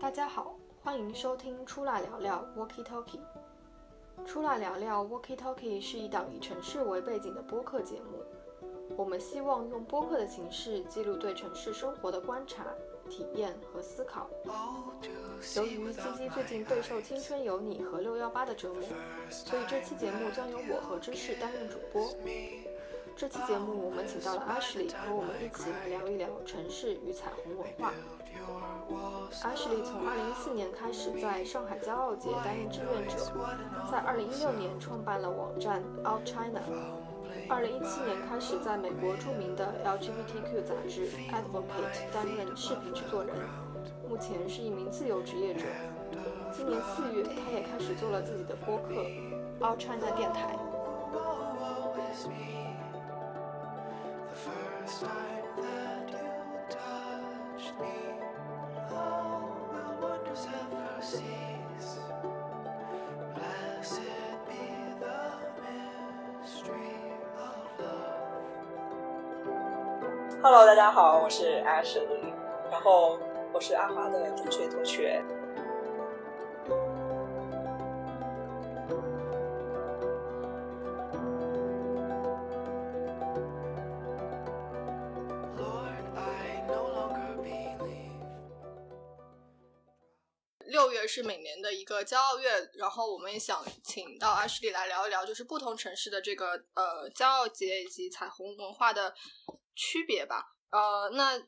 [0.00, 3.18] 大家好，欢迎收听《出来聊聊 Walkie Talkie》。
[4.24, 8.22] 出来聊聊 Walkie Talkie 是一档以城市为背景的播客节目。
[8.96, 12.64] 我们希望用播客的形式记录对城市生活的观察、
[13.10, 14.28] 体验和思考。
[15.56, 18.82] 由于鸡鸡最近备受《青春有你》和六幺八的折磨，
[19.28, 22.08] 所以这期节目将由我和芝士担任主播。
[23.16, 27.92] 这期节目我们请到了 Ashley 和我们一起来聊一聊城市与彩虹文化。
[28.88, 33.16] Ashley 从2014年开始在上海骄傲节担任志愿者，
[33.90, 36.60] 在2016年创办了网站 Out China。
[37.48, 43.36] 2017年开始在美国著名的 LGBTQ 杂志 Advocate 担任视频制作人，
[44.08, 45.64] 目前是一名自由职业者。
[46.50, 49.04] 今年四月，他也开始做了自己的播客
[49.60, 50.56] Out China 电台。
[70.68, 71.98] 大家好，我是 Ash，
[72.70, 73.18] 然后
[73.54, 75.24] 我是阿华的中学同学。
[90.66, 99.14] 六月是每年的一个骄傲月，然后我们也想请到 Ashley 来聊一聊，就是不同城市的这个呃骄傲节以及彩虹文化的
[99.74, 100.56] 区别吧。
[100.70, 101.38] 呃，那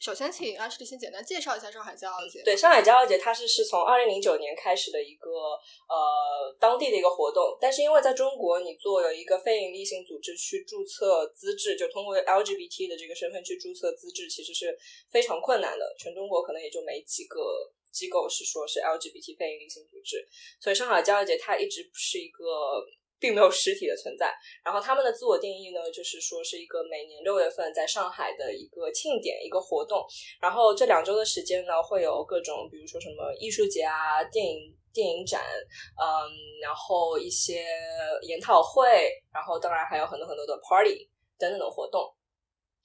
[0.00, 2.42] 首先请 Ashley 先简单介绍一下上海骄傲节。
[2.42, 14.76] 对，上海骄傲节它是是从二零零九年开始的一个呃当地的一个活动，但是因为在中国，你做有一个非营利性组织去注册资质，就通过 LGBT 的这个身份去注册资质，其实是
[15.10, 15.94] 非常困难的。
[15.98, 20.26] 全中国可能也就没几个机构是说是 LGBT 非营利性组织，
[20.58, 22.42] 所以上海骄傲节它一直不是一个。
[23.18, 24.32] 并没有实体的存在。
[24.64, 30.04] 然后他们的自我定义呢，就是说是一个每年六月份在上海的一个庆典、一个活动。
[30.40, 35.42] 然后这两周的时间呢，会有各种，比如说什么艺术节啊、电影电影展，
[36.00, 36.06] 嗯，
[36.62, 37.64] 然后一些
[38.22, 42.02] 研讨会，然后当然还有很多很多的 party 等等的活动。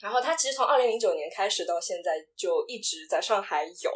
[0.01, 3.91] 然后它其实从二零零九年开始到现在就一直在上海有，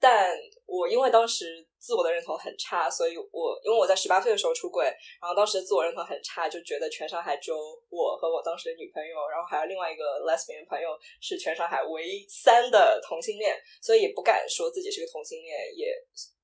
[0.00, 0.36] 但
[0.66, 1.66] 我因为当时。
[1.82, 4.84] 自我的认同很差，所以我因为我在十八岁的时候出轨，
[5.20, 7.56] 然后当时自我认同很差，就觉得全上海只有
[7.90, 15.92] 我和我当时的女朋友，然后还有另外一个 lesbian 朋友是全上海唯三的同性恋，所以也不敢说自己是个同性恋，也。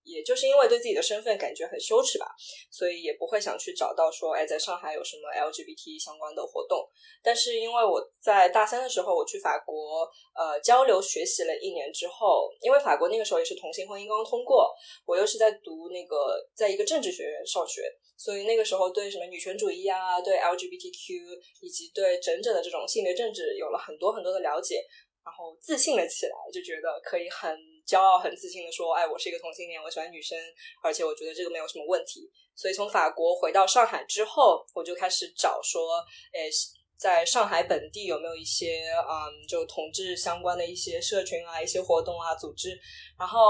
[0.08, 2.26] 也就是因为对自己的身份感觉很羞耻吧，
[2.70, 6.88] 所以也不会想去找到说，哎，在上海有什么 LGBT 相关的活动。
[7.22, 14.74] 但是因为我在大三的时候，我去法国呃交流学习了一年之后，因为法国那个时候也是同性婚姻刚刚通过，
[15.04, 17.82] 我又是在读那个在一个政治学院上学，
[18.16, 24.82] 所以那个时候对什么女权主义啊，对 LGBTQ 以及对整整的这种性别政治有了很多很多的了解，
[25.24, 27.77] 然后自信了起来，就觉得可以很。
[27.88, 30.38] 骄傲、很自信的说：“哎，我是一个同性恋，我喜欢女生，
[30.82, 36.04] 而且我觉得这个没有什么问题。”所以从法国回到上海之后，我就开始找说
[36.34, 36.50] ：“哎，
[36.98, 42.78] 在上海本地有没有一些嗯，就同志相关的一些社群啊、一些活动啊、组织？”
[43.18, 43.40] 然后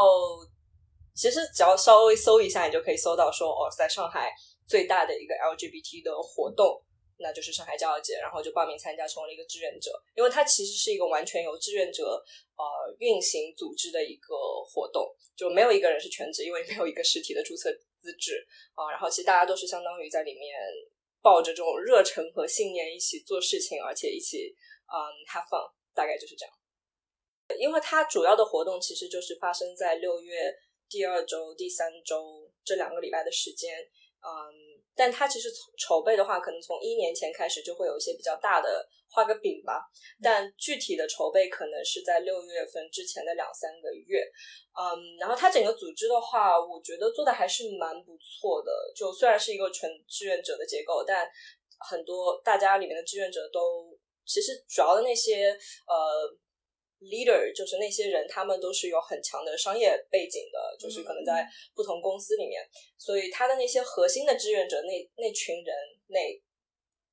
[1.17, 4.31] 其实只要稍微搜一下，你就可以搜到说：“哦，在上海
[4.69, 6.81] 最大的一个 LGBT 的活动。”
[7.19, 9.91] 那就是上海骄傲节，然后就报名参加，成为了一个志愿者。
[10.15, 12.25] 因为它其实是一个完全由志愿者
[12.57, 18.91] 呃运行组织的一个活动，就没有一个人是全职，因为没有一个实体的注册资质啊。
[18.91, 20.57] 然后其实大家都是相当于在里面
[21.21, 24.55] 抱着这种热忱和信念一起做事情，而且一起
[24.87, 24.95] 嗯
[25.27, 26.55] have fun，大概就是这样。
[27.59, 30.55] 因为它主要的活动其实就是发生在六月
[30.89, 33.81] 第二周、第三周这两个礼拜的时间，
[34.21, 34.78] 嗯。
[34.99, 35.49] 但它其实
[35.79, 39.81] 筹备的话，可能从一年前开始就会有一些比较大的画个饼吧。
[40.21, 44.21] 但具体的筹备可能是在六月份之前的两三个月。
[44.75, 48.73] 嗯，然后它整个组织的话，我觉得做的还是蛮不错的。
[48.97, 51.31] 就虽然是一个纯志愿者的结构，但
[51.89, 53.97] 很多大家里面的志愿者都
[54.27, 55.57] 其实主要的那些
[55.87, 56.37] 呃。
[57.01, 62.61] Leader 就是那些人，他们都是有很强的商业背景的，就是可能在不同公司里面，
[62.97, 65.77] 所以他的那些核心的志愿者，那那群人，
[66.09, 66.19] 那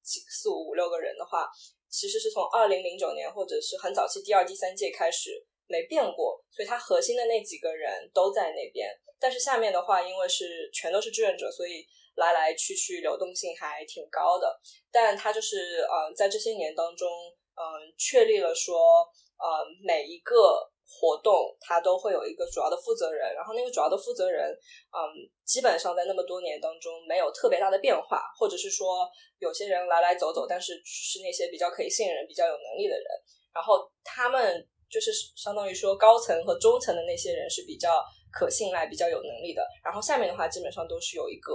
[0.01, 1.47] 几四五六个人的话，
[1.87, 8.89] 其实是从二零零九年或者是很早期第二、第三届开始没变过，所以他核心的那几个人都在那边，
[9.19, 11.85] 但是下面的话，因为是全都是志愿者，所以
[12.15, 14.59] 来来去去流动性还挺高的，
[14.91, 17.07] 但他就是呃，在这些年当中，
[17.53, 19.07] 嗯，确立了说。
[19.37, 24.49] 呃，每一个活动，它都会有一个主要的负责人，然后那个主要的负责人，
[24.93, 24.99] 嗯，
[25.43, 29.09] 基本上在那么多年当中没有特别大的变化，或者是说
[29.39, 33.05] 有些人来来走走，但是是那些比较可以信任、比较有能力的人，
[33.53, 41.53] 然后他们就是相当于说高层和中层的那些人是比较可信赖、比较有能力的，然后下面的话基本上都是有一个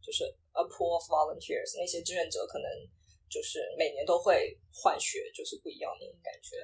[0.00, 2.70] 就是 a pool of volunteers，那些志愿者可能
[3.28, 6.56] 就是每年都会换血，就是不一样的感觉。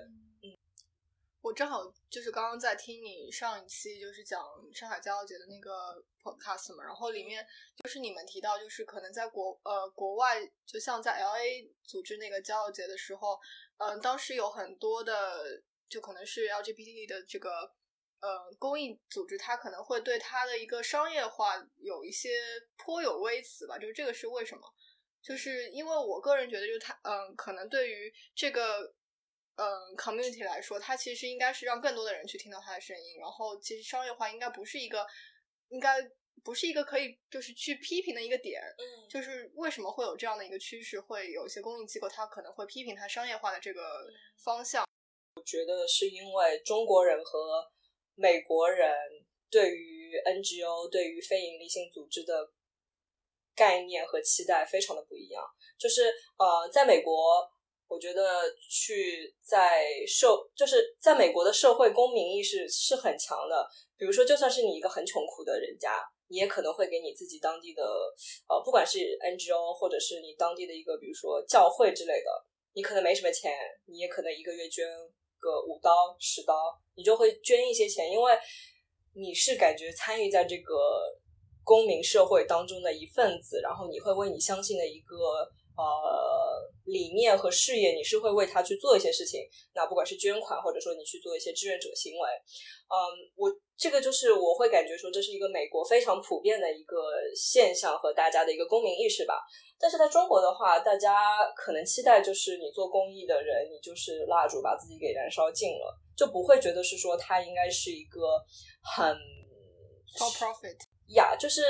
[1.44, 4.42] 我正好就是刚刚在听你上一期就是讲
[4.72, 7.46] 上海骄傲节的那个 podcast 嘛，然后里面
[7.76, 13.38] 就是你们提到就是可能在国呃国外，就像在 L A 组织那个骄傲节的时候，
[13.76, 17.70] 嗯，当时有很多的就可能是 L G B T 的这个
[18.20, 22.30] 呃公益组织，它可能会对它的一个商业化有一些
[22.78, 24.62] 颇有微词吧，就是这个是为什么？
[25.20, 28.94] 就是因为我个人觉得，就是它嗯，可能对于这个。
[29.56, 33.18] 嗯，community 来说，它其实应该是让更多的人去听到它的声音。
[33.20, 35.06] 然后，其实商业化应该不是一个，
[35.68, 35.94] 应该
[36.42, 38.60] 不是一个可以就是去批评的一个点。
[38.78, 44.04] 嗯，就是为什么会有这样的一个趋势，会有一些公益机构它可能会批评它商业化的这个
[44.42, 44.84] 方向。
[45.36, 47.64] 我觉得是因为中国人和
[48.16, 48.92] 美国人
[49.48, 52.50] 对于 NGO、对于非营利性组织的
[53.54, 55.44] 概念和期待非常的不一样。
[55.78, 57.48] 就是呃，在美国。
[57.86, 63.66] 我觉得去在社就是在美国的社会公民意识是很强的。
[63.96, 67.82] 比如说，就算是你一个很穷苦的人家，你也可能会给你自己当地的
[68.48, 72.30] 呃，不管是 NGO 或者是你当地的一个，比如说教会之类的，
[72.72, 73.52] 你可能没什么钱，
[73.86, 74.88] 你也可能一个月捐
[75.38, 76.54] 个五刀十刀，
[76.96, 78.32] 你就会捐一些钱，因为
[79.14, 80.74] 你是感觉参与在这个
[81.62, 85.16] 公民社会当中的一份子，然后你会为你相信的一个。
[85.76, 89.40] 呃，理念和事业，你是会为他去做一些事情。
[89.74, 92.28] 那不管是捐款，或者说你去做一些志愿者行为，
[92.86, 92.94] 嗯，
[93.34, 96.96] 我这个就是我会感觉说这是一个美国非常普遍的一个
[97.34, 99.42] 现象和大家的一个公民意识吧。
[99.76, 108.40] 但是在中国的话，大家可能期待就是你做公益的人，你就是蜡烛把自己给燃烧尽了，就不会觉得是说他应该是一个
[108.80, 109.12] 很
[110.16, 110.78] for profit。
[111.08, 111.62] 呀，就是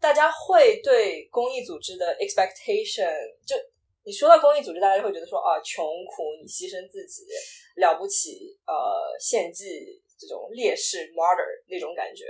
[0.00, 3.12] 大家会对公益组织的 expectation，
[3.46, 3.54] 就
[4.02, 7.24] 你说到公益组织，大家就会觉得说啊，穷苦，你牺牲自己，
[7.76, 12.24] 了不起，呃，献祭这种烈士 martyr 那种感觉，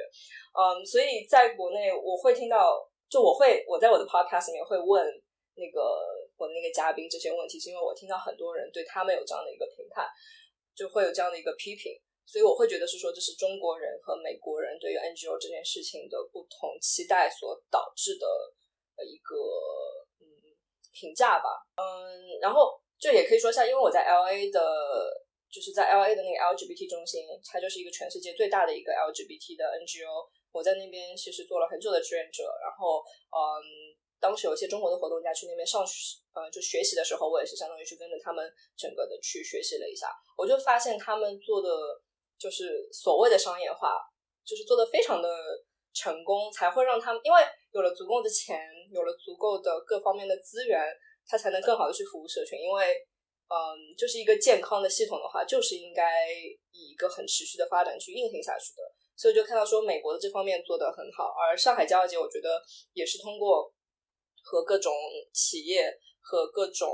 [0.53, 2.77] 嗯，所以在国内我会听到，
[3.09, 5.07] 就我会我在我的 podcast 里面会问
[5.55, 5.81] 那个
[6.37, 10.07] 我的那个嘉宾这些问题，是因为我听到很多人对他们有这样的一个评判，
[10.75, 11.99] 就会有这样的一个批评。
[12.31, 18.25] 所以我会觉得是说，这是中国人和美国人对于 NGO 这件事情的不同期待所导致的
[19.05, 19.35] 一个
[20.21, 20.25] 嗯
[20.93, 21.67] 评价吧。
[21.75, 24.63] 嗯，然后就也可以说一下，因为我在 LA 的，
[25.51, 30.31] 就是在 LA 的那个 LGBT 中心，它就是一个全世界最大的一个 LGBT 的 NGO。
[30.53, 33.03] 我在那边其实做了很久的志愿者，然后
[33.35, 33.91] 嗯，
[34.21, 40.07] 当时有一些中国的活动家去那边上学，呃，就学习的时候，我也是相当于是跟着他们整个的去学习了一下，
[40.39, 41.69] 我就发现他们做的。
[42.41, 44.01] 就是所谓的商业化，
[44.43, 45.29] 就是做的非常的
[45.93, 47.39] 成功，才会让他们因为
[47.71, 48.59] 有了足够的钱，
[48.91, 50.81] 有了足够的各方面的资源，
[51.27, 52.59] 他才能更好的去服务社群。
[52.59, 52.97] 因为，
[53.53, 56.27] 嗯，就是一个健康的系统的话，就是应该
[56.71, 58.83] 以一个很持续的发展去运行下去的。
[59.15, 62.63] 所以就看到说美国的这方面做的很好，而上海骄傲节，我觉得
[62.95, 63.71] 也是通过
[64.43, 64.91] 和各种
[65.35, 66.89] 企业和各种。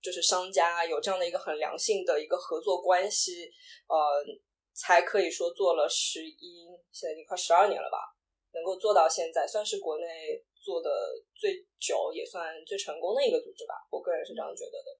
[0.00, 3.50] 就是商家有这样的一个很良性的一个合作关系，
[3.86, 4.24] 呃，
[4.72, 7.98] 才可以说做了十一，现在已经快十二年了吧，
[8.52, 10.90] 能够做到现在，算是国内做的
[11.34, 13.74] 最久，也算最成功的一个组织吧。
[13.90, 14.98] 我个人是这样觉得的。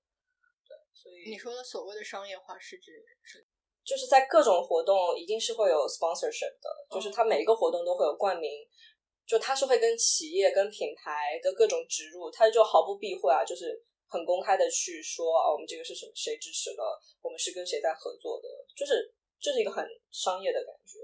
[0.69, 3.47] 对，所以你说的所谓的商业化是指是，
[3.83, 8.51] 就是在各种活动一定是会有 sponsorship 的，就是它每一个活动都会有冠名，
[9.27, 13.83] 就它是会跟企业跟品牌的各种植入，它就毫不避讳啊，就是。
[14.11, 16.11] 很公开的去说啊，我们这个是什么？
[16.15, 17.01] 谁支持了？
[17.23, 18.49] 我们是跟谁在合作的？
[18.77, 20.99] 就是这是一个很商业的感觉。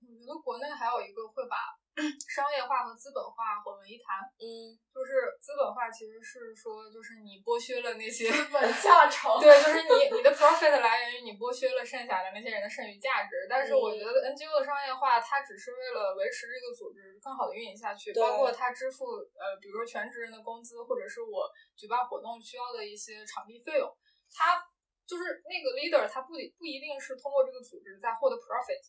[0.00, 1.76] 我觉得国内还有一个会把。
[2.28, 13.48] 商业化和资本化混为一谈，嗯，就是资本化其实是说，就是你剥削了那些资本下沉，对，就是你你的 profit 来源于你剥削了剩下的那些人的剩余价值。
[13.48, 23.88] 但是我觉得 NGO 的商业化，它只是为了维持这个组织更好的运营下去，包括它支付呃，比如说全职人的工资，或者是我举办活动需要的一些场地费用，
[24.30, 24.60] 它
[25.08, 28.84] 就是那个 leader，他不不一定是通过这个组织在获得 profit。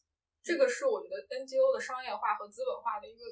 [0.47, 3.25] 这个是我觉得 NGO 的商业化和资本化的一个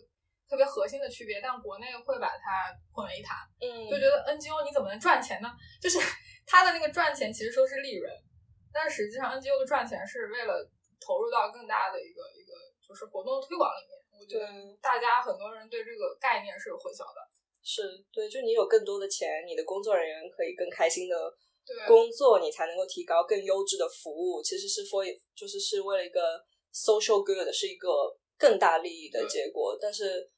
[0.50, 5.50] 特别核心的区别，但国内会把它混为一谈，嗯，就觉得 NGO 你怎么能赚钱呢？
[5.82, 5.98] 就是
[6.46, 8.12] 它的那个赚钱其实说是利润，
[8.74, 10.70] 但实际上 NGO 的赚钱是为了
[11.00, 12.54] 投入到更大的一个一个
[12.86, 13.96] 就是活动推广里面。
[14.18, 14.48] 我觉得
[14.82, 17.20] 大家很多人对这个概念是有混淆的。
[17.62, 17.82] 是
[18.14, 21.16] 对，就你有更多的钱，你的工作人员可以更开心的
[21.88, 24.42] 工作，你才能够提高更优质的服务。
[24.42, 25.04] 其实是 for
[25.36, 26.22] 就是是为了一个
[26.76, 27.90] social good，是一个
[28.38, 29.78] 更大利益的结果。
[29.80, 30.30] 但是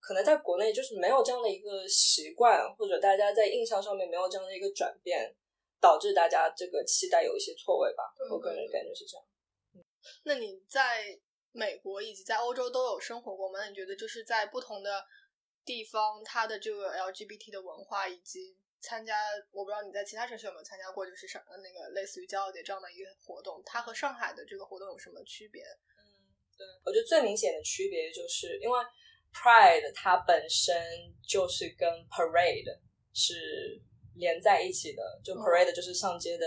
[0.00, 5.36] 可能在国内就是没有这样的一个习惯，或者大家在印象上面没有这样的一个转变，
[5.78, 8.02] 导致大家这个期待有一些错位吧。
[8.30, 9.26] 我个人感觉是这样。
[10.24, 11.18] 那你在
[11.52, 13.68] 美国以及在欧洲都有生活过吗？
[13.68, 15.04] 你觉得就是在不同的。
[15.66, 19.16] 地方它的这个 LGBT 的文化以及参加，
[19.50, 25.62] 我不知道你在其他城市有没有参加过，就是上那个类似于骄傲节这样的一个活动，它和上海的这个活动有什么区别？
[25.62, 26.04] 嗯，
[26.58, 28.78] 对，我觉得最明显的区别就是因为
[29.32, 30.76] Pride 它本身
[31.26, 32.78] 就是跟 Parade
[33.14, 33.80] 是
[34.16, 36.46] 连在一起的，就 Parade 就是上街的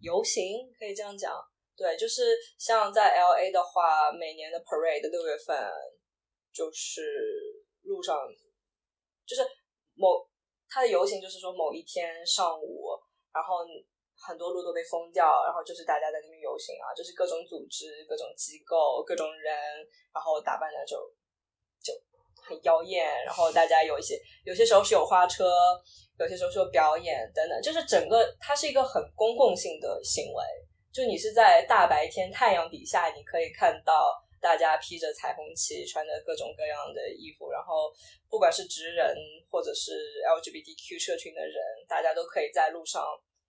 [0.00, 1.34] 游行，可以这样讲。
[1.76, 5.58] 对，就是像在 LA 的话，每年的 Parade 六月份
[6.52, 7.02] 就是
[7.82, 8.16] 路上。
[9.26, 9.40] 就是
[9.94, 10.28] 某
[10.74, 12.90] 它的游行，就是说某一天上午，
[13.32, 13.58] 然后
[14.18, 19.54] 很多路都被封掉，然后就是大家在那边游行啊，就是各种组织、各种机构、各种人，
[20.12, 20.96] 然后打扮的就
[21.80, 21.94] 就
[22.42, 25.46] 很妖艳，然后大家有一些有些时候是有花车，
[26.18, 30.42] 有些时候是有表演等等，就是整个它是一个很公共性的行为，
[30.92, 34.23] 就你是在大白天太阳底下，你可以看到。
[34.44, 37.90] 大家披着彩虹旗，穿着各种各样的衣服，然后
[38.28, 39.16] 不管是直人
[39.50, 41.56] 或者是 LGBTQ 社群的人，
[41.88, 43.02] 大家都可以在路上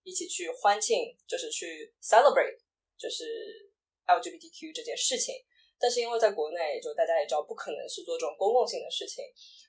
[0.04, 2.56] 一起去欢庆，就是去 celebrate，
[2.96, 3.70] 就是
[4.06, 5.34] LGBTQ 这件事情。
[5.78, 9.22] 但是因为在国内，就大家也知道，不可能是做这种公共性的事情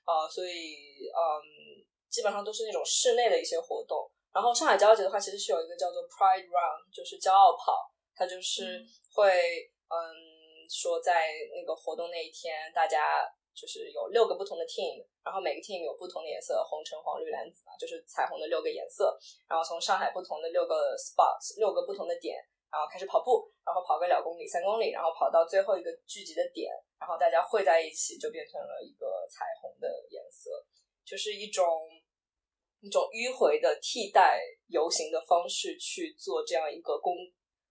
[0.04, 4.10] 啊，所以嗯，基本上都是那种室内的一些活动。
[4.32, 8.82] 然后上海骄傲节的话，其实是有一个叫做 Pride Run，就是骄傲跑，它就是
[9.12, 10.27] 会嗯。
[10.68, 13.24] 说在那个活动那一天，大家
[13.56, 19.18] 就是有六个不同的 team，然后每个 team 有不同的颜色，红橙黄绿蓝紫嘛，就是彩虹的六个颜色。
[19.48, 22.36] 然后从上海不同的六个 spots，六个不同的点，
[22.70, 26.70] 然后开始跑步，然后跑个两公里、三公里，然后跑到最后一个聚集的点，
[27.00, 30.50] 然后大家汇在一起，就变成了一个彩虹的颜色，
[31.04, 31.66] 就是一种
[32.80, 37.16] 一种迂回的替代游行的方式去做这样一个公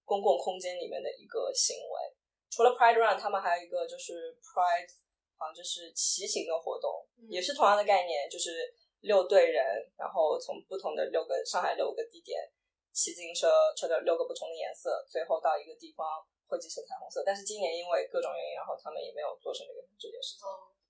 [0.03, 2.16] 公共空间里面的一个行为。
[2.57, 4.89] 除了 Pride Run，他们还有一个就是 Pride，
[5.37, 8.73] 好像就是骑行的活动，也是同样的概念，就是
[9.05, 9.61] 六队人，
[9.93, 12.49] 然后从不同的六个上海六个地点
[12.89, 13.45] 骑自行车，
[13.77, 17.21] 车的六个不同的颜色，最后到一个地方汇集成彩虹色。
[17.23, 20.41] 但是今年因为各种原因，然后他们也没有做成这个这件事情。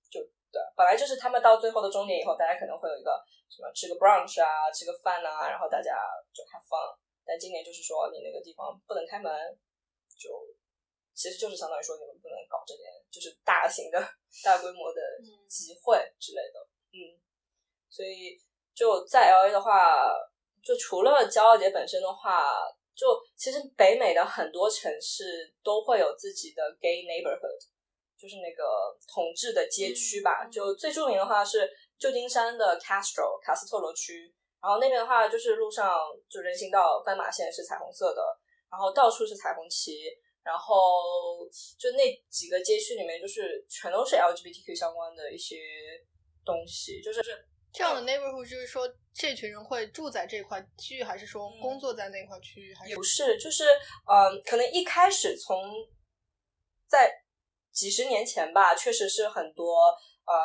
[0.08, 3.22] 就对，本来就是他们到最后的终点以后，大家可能会有一个
[3.52, 5.92] 什么吃个 brunch 啊，吃个饭啊，然后大家
[6.32, 6.96] 就 have fun。
[7.26, 9.28] 但今年就是说你那个地方不能开门，
[10.16, 10.32] 就。
[11.18, 13.98] 其实就是相当于说，你们不能搞这点，就是大型的、
[14.44, 15.02] 大规模的
[15.48, 16.62] 集会之类的。
[16.94, 17.18] 嗯，
[17.90, 18.38] 所以
[18.72, 20.06] 就在 L A 的话，
[20.62, 27.66] 就除了骄傲节本身的话，就其实北美的很多城市都会有自己的 gay neighborhood，
[28.16, 30.46] 就是那个统治的街区吧。
[30.46, 34.32] 就最著名的话是旧金山的 Castro 卡斯特罗区，
[34.62, 35.98] 然后那边的话就是路上
[36.30, 38.22] 就人行道斑马线是彩虹色的，
[38.70, 40.16] 然后到处是彩虹旗。
[40.48, 41.46] 然后
[41.78, 45.56] 就那几个街区里面，就是全都是 LGBTQ 相关的一些
[46.42, 47.20] 东西，就是
[47.70, 52.74] 这样的 neighborhood，就是说这群人会住在这块区域，还是说工作在那块区域？
[52.74, 53.36] 还是不是？
[53.36, 53.64] 就是
[54.06, 55.62] 嗯，可能一开始从
[56.88, 57.12] 在
[57.70, 59.94] 几十年前吧，确实是很多。
[60.28, 60.36] 嗯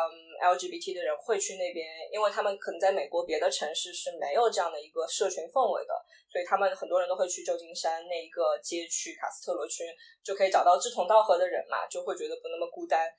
[0.56, 5.94] ，LGBT 的人会去那边，因为他们可能在美国别的城市是没有这样的一个社群氛围的，
[6.32, 9.84] 所以他们很多人都会去旧金山那一个街区卡斯特罗区，
[10.24, 13.10] 就可以找到志同道合的人嘛，就会觉得不那么孤单。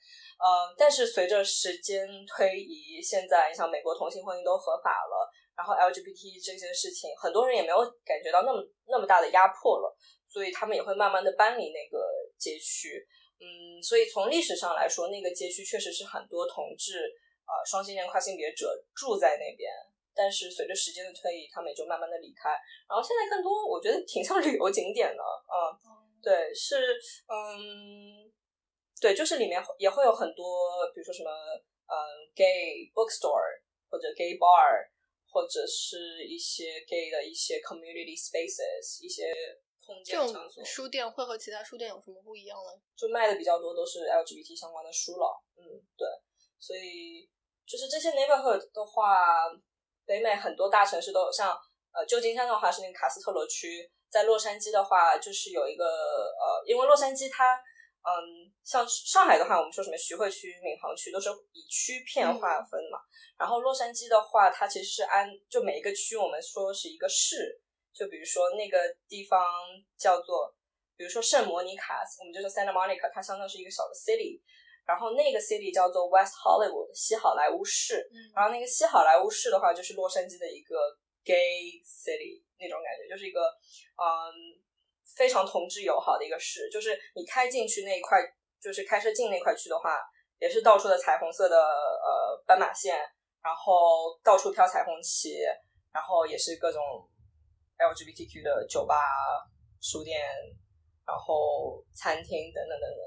[0.41, 9.95] 嗯，但是随着时间推移，现在像美国同性婚姻都合法了，然后 LGBT 这件事情，很多人也没有感觉到那么那么大的压迫了，
[10.27, 12.03] 所以他们也会慢慢的搬离那个
[12.39, 13.05] 街区。
[13.39, 17.11] 嗯，所以从历史上来说，那个街区确实是很多同志
[17.43, 19.69] 啊双性恋跨性别者住在那边。
[20.17, 22.49] 但是随着时间的推移，他们也就慢慢的离开。
[22.87, 25.75] 然后现在更多，我觉得挺像旅游景点的嗯。
[26.23, 26.95] 对，是
[27.27, 28.31] 嗯，
[29.01, 31.93] 对，就是里面也会有很多，比如说什么嗯
[32.33, 34.87] ，gay bookstore 或者 gay bar，
[35.29, 39.35] 或者是一些 gay 的一些 community spaces 一些。
[40.03, 42.71] 这种书店会和其他书店有什么不一样呢？
[42.95, 45.43] 就卖的比较多都是 LGBT 相关的书了。
[45.57, 45.61] 嗯，
[45.95, 46.07] 对，
[46.59, 47.29] 所以
[47.67, 49.45] 就是这些 neighborhood 的话，
[50.05, 51.55] 北美很多大城市都有，像
[51.93, 57.55] 呃旧金山的话是那个卡斯特罗区，在洛杉矶的话，就是有一个呃，因为洛杉矶它
[58.01, 62.99] 嗯，像上海的话，我们说什么徐汇区、闵行区都是以区片划分嘛。
[63.37, 67.61] 然后洛杉矶的话，它其实是按就每一个区，我们说是一个市。
[67.95, 69.39] 就比如说那个地方
[69.97, 70.53] 叫做，
[70.97, 74.41] 比如说圣莫尼卡，我们就说 Santa Monica，它相当是一个小的 city。
[74.85, 78.05] 然后那个 city 叫做 West Hollywood，西好莱坞市。
[78.35, 80.75] 然后那个西好莱坞市的话，就是洛杉矶的一个
[81.23, 83.47] gay city 那种感觉，就是一个
[83.95, 84.05] 嗯
[85.15, 86.69] 非常同志友好的一个市。
[86.69, 88.19] 就是你开进去那一块，
[88.61, 89.97] 就是开车进那块去的话，
[90.37, 92.99] 也是到处的彩虹色的呃斑马线，
[93.41, 95.39] 然后到处飘彩虹旗，
[95.93, 96.81] 然后也是各种。
[97.77, 98.95] LGBTQ 的酒吧、
[99.81, 100.21] 书店，
[101.05, 103.01] 然后餐厅等等等等，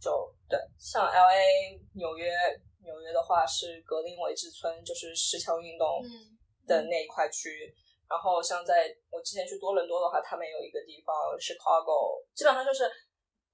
[0.00, 2.30] 就对，像 LA、纽约，
[2.84, 6.02] 纽约的话是格林威治村，就是石桥运动
[6.66, 7.74] 的那一块区。
[8.08, 12.90] 然后像在我之前去多伦多的话，他们有一个地方 Chicago，基本上就是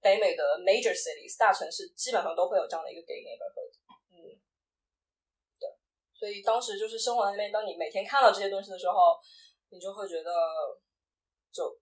[0.00, 3.72] 北美的 major cities 大城市，基本上都会有这样的一个 gay neighborhood。
[4.10, 4.16] 嗯，
[5.60, 5.68] 对，
[6.12, 9.16] 所以当时就是生活在那边，当你每天看到这些东西的时候。
[9.70, 10.30] 你就会觉得，
[11.52, 11.78] 就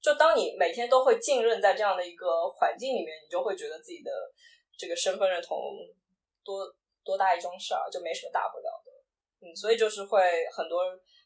[0.00, 4.10] 就当你每天都会浸润在这样的一个环境里面，你就会觉得自己的
[4.76, 5.58] 这个身份认同
[6.44, 6.74] 多
[7.04, 8.92] 多大一桩事儿，就没什么大不了的。
[9.40, 10.20] 嗯，所以就是会
[10.52, 10.84] 很多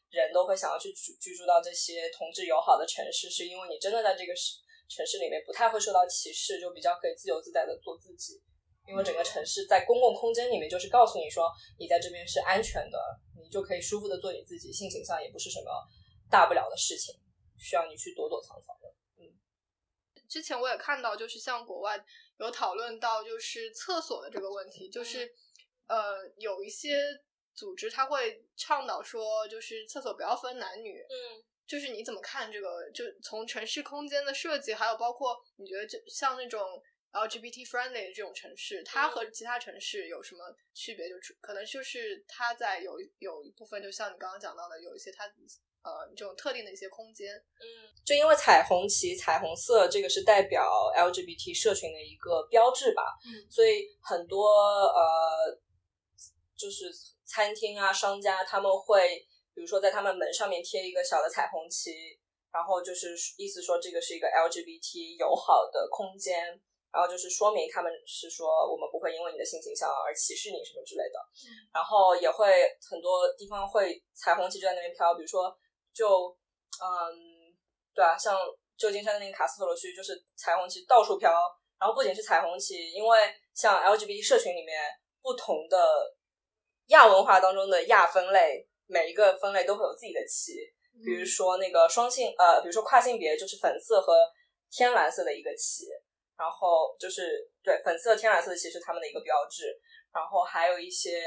[0.09, 4.33] 人都会想要去居居住到这些同志友好的城市，是因为你真的在这个
[4.87, 8.41] 城市里面不太会受到歧视，就比较可以自由自在的做自己。
[8.87, 12.99] 因为整个城市在公共空间里面就是告诉你说，你在这边是安全的。
[13.35, 15.69] 你就可以舒服的做你自己，性倾向也不是什么
[16.29, 17.13] 大不了的事情，
[17.59, 18.87] 需要你去躲躲藏藏的。
[19.17, 19.27] 嗯，
[20.29, 22.03] 之前我也看到，就是像国外
[22.39, 25.29] 有讨论到，就是厕所的这个问题，就是
[25.87, 26.97] 呃，有一些
[27.53, 31.01] 组织他会倡导说，就是厕所不要分男女。
[31.01, 32.89] 嗯，就是你怎么看这个？
[32.91, 36.81] 就从城市空间的设计，还有包括你觉得，就像那种。
[37.13, 41.07] LGBT friendly 这种城市，它和其他城市有什么区别？
[41.07, 45.25] 就是可能就是它在有有一部分，就像你刚刚讲到的，有一些它
[45.83, 47.35] 呃这种特定的一些空间。
[47.35, 53.03] 嗯，就因为彩虹旗、彩虹色这个是代表 LGBT 社群的一个标志吧。
[53.25, 55.61] 嗯，所以很多呃
[56.57, 56.91] 就是
[57.23, 59.19] 餐厅啊、商家他们会，
[59.53, 61.91] 比如说在他们门上面贴一个小的彩虹旗，
[62.51, 66.59] 然后就是意思说这个是一个 LGBT 友好的空间。
[66.93, 71.17] 然后就是说明他们是说我们不会因为你的性倾向而歧视你什么之类的，
[71.73, 72.45] 然后也会
[72.87, 75.49] 很多地方会彩虹旗就在那边飘，比如说
[75.91, 76.29] 就
[76.79, 77.49] 嗯
[77.95, 78.37] 对啊，像
[78.77, 81.31] 旧金山的那个卡斯特罗区就是彩虹旗到处飘，
[81.79, 84.79] 然后不仅是彩虹旗，因为像 LGBT 社群里面
[85.23, 86.15] 不同的
[86.89, 90.53] 亚文化当中的亚分类，每一个分类都会有自己的旗，
[91.03, 94.13] 比如说那个双性呃，比如说跨性别就是粉色和
[94.69, 95.85] 天蓝色的一个旗。
[96.37, 99.79] 然后就是对粉色、天蓝色其实他们的一个标志，
[100.13, 101.23] 然后还有一些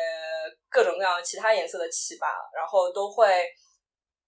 [0.69, 3.47] 各种各样其他颜色的旗吧，然后都会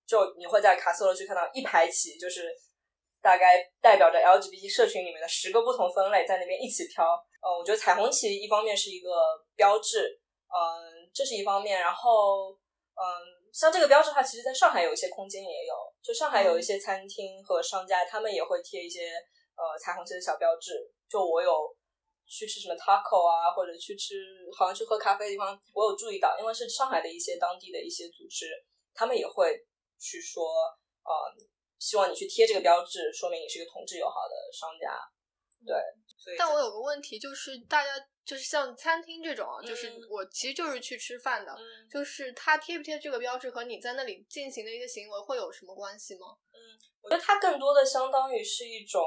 [0.06, 2.54] 就你会在卡斯罗区看到一排旗，就是
[3.20, 7.04] 大概代表着 LGBT 社群里面的十个不同分类在那边一起飘。
[7.42, 9.10] 呃，我觉得彩虹旗一方面是一个
[9.56, 11.80] 标志，嗯，这是一方面。
[11.80, 12.50] 然后
[12.94, 13.02] 嗯，
[13.52, 19.10] 像这个标志的话，其实在上海有一些空间也有，就上海有一些餐厅和商家，他们也会贴一些。
[19.58, 21.76] 呃，彩虹旗的小标志，就我有
[22.24, 24.14] 去吃什么 taco 啊，或者去吃，
[24.56, 28.46] 好像去喝咖啡的地方，我有注意到，因为是上海的一些当地的一些组织，
[28.94, 29.66] 他们也会
[29.98, 30.46] 去说，
[31.02, 31.10] 呃，
[31.80, 34.94] 希望你去贴这个标志，说明你是一个同志友好的商家。
[35.66, 35.74] 对，
[36.38, 37.90] 但我有个问题，就是大家
[38.24, 41.52] 就是像餐厅这种啊，就是我其实就是去吃饭的，
[41.90, 46.38] 就是他贴不贴这个标志和你在那里进行的一些行为会有什么关系吗？
[46.52, 49.02] 嗯，我觉得它更多的相当于是一种。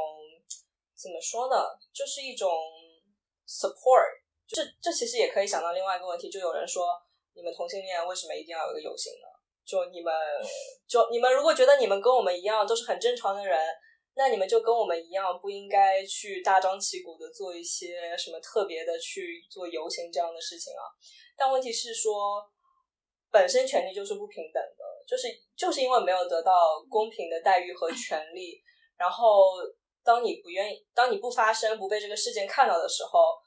[1.01, 1.55] 怎么说呢？
[1.91, 2.47] 就是一种
[3.47, 6.85] support，这这其实也可以想到另外一个问题，就有人说，
[7.33, 9.25] 你们同性恋为什么一定要有个游行呢？
[9.65, 10.13] 就你们，
[10.87, 13.57] 就你们如果觉得你们跟我们一样都是很正常的人，
[14.13, 20.85] 那你们就跟我们一样，不应该去大张旗鼓的做一些什么特别的去做游行这样的事情啊。
[21.35, 22.47] 但问题是说，
[23.31, 28.61] 本身权利就是不平等的，就是就是因为没有得到公平的待遇和权利，
[28.97, 29.25] 然后。
[30.03, 33.37] 当你不愿意，当你不发声，不被这个事件看到的时候，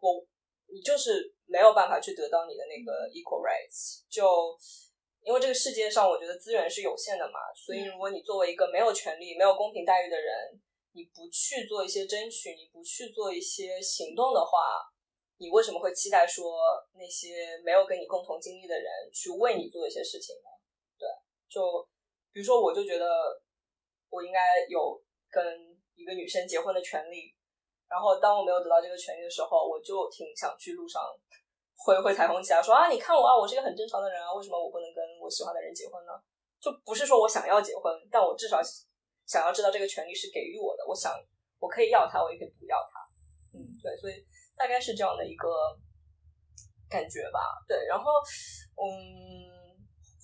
[0.00, 0.26] 我
[0.66, 4.02] 你就是没有办法去得到你的那个 equal rights。
[4.08, 4.58] 就
[5.22, 10.60] 因为这个世界上，我觉得资源是有限的嘛，所以如果你作为一个没有权利、没有公平待遇的人，
[10.92, 14.82] 你不去做一些争取，你不去做一些行动的话，
[15.36, 16.58] 你为什么会期待说
[16.94, 20.48] 那些没有跟你共同经历的人去为你做一些事情呢？
[20.98, 21.06] 对，
[21.48, 21.88] 就
[22.32, 23.06] 比如说，我就觉得。
[24.10, 24.98] 我应该有
[25.30, 25.44] 跟
[25.94, 27.34] 一个女生结婚的权利。
[27.88, 31.00] 然后当我没有得到这个权利的时候，我就挺想去路上
[31.74, 36.12] 挥挥彩虹旗啊，说啊，你看我啊，我是一个很正常的人啊，为什么我不能跟我喜欢的人结婚呢？
[36.60, 38.60] 就不是说我想要结婚，但我至少
[39.24, 41.14] 想要知道这个权利是给予我的，我想
[41.58, 43.00] 我可以要他，我也可以不要他。
[43.56, 44.22] 嗯，对，所以
[44.54, 45.48] 大概是这样的一个
[46.90, 47.56] 感觉吧。
[47.66, 48.04] 对，然后
[48.76, 48.84] 嗯，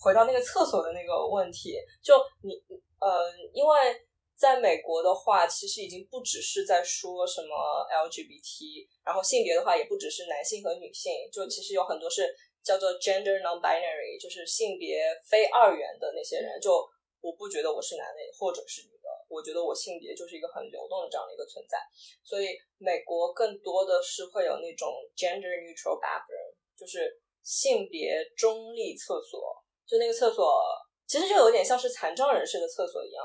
[0.03, 2.53] 回到那个厕所的那个问题，就你
[3.01, 4.07] 呃，因为。
[4.45, 7.49] 在美国的话，其实已经不只是在说什么
[7.89, 12.29] LGBT，然后性别的话也不只是男性和女性，就其实有很多是
[12.63, 16.61] 叫做 gender non-binary，就是性别非二元的那些人。
[16.61, 16.87] 就
[17.23, 21.79] 我不觉得我是男的或者是女的，我觉得我性别就是一个很流动的这样的一个存在。
[22.23, 29.57] 所以美国更多的是会有那种 gender neutral bathroom，就是性别中立厕所。
[29.87, 30.61] 就那个厕所
[31.09, 33.25] 其实就有点像是残障人士的厕所一样。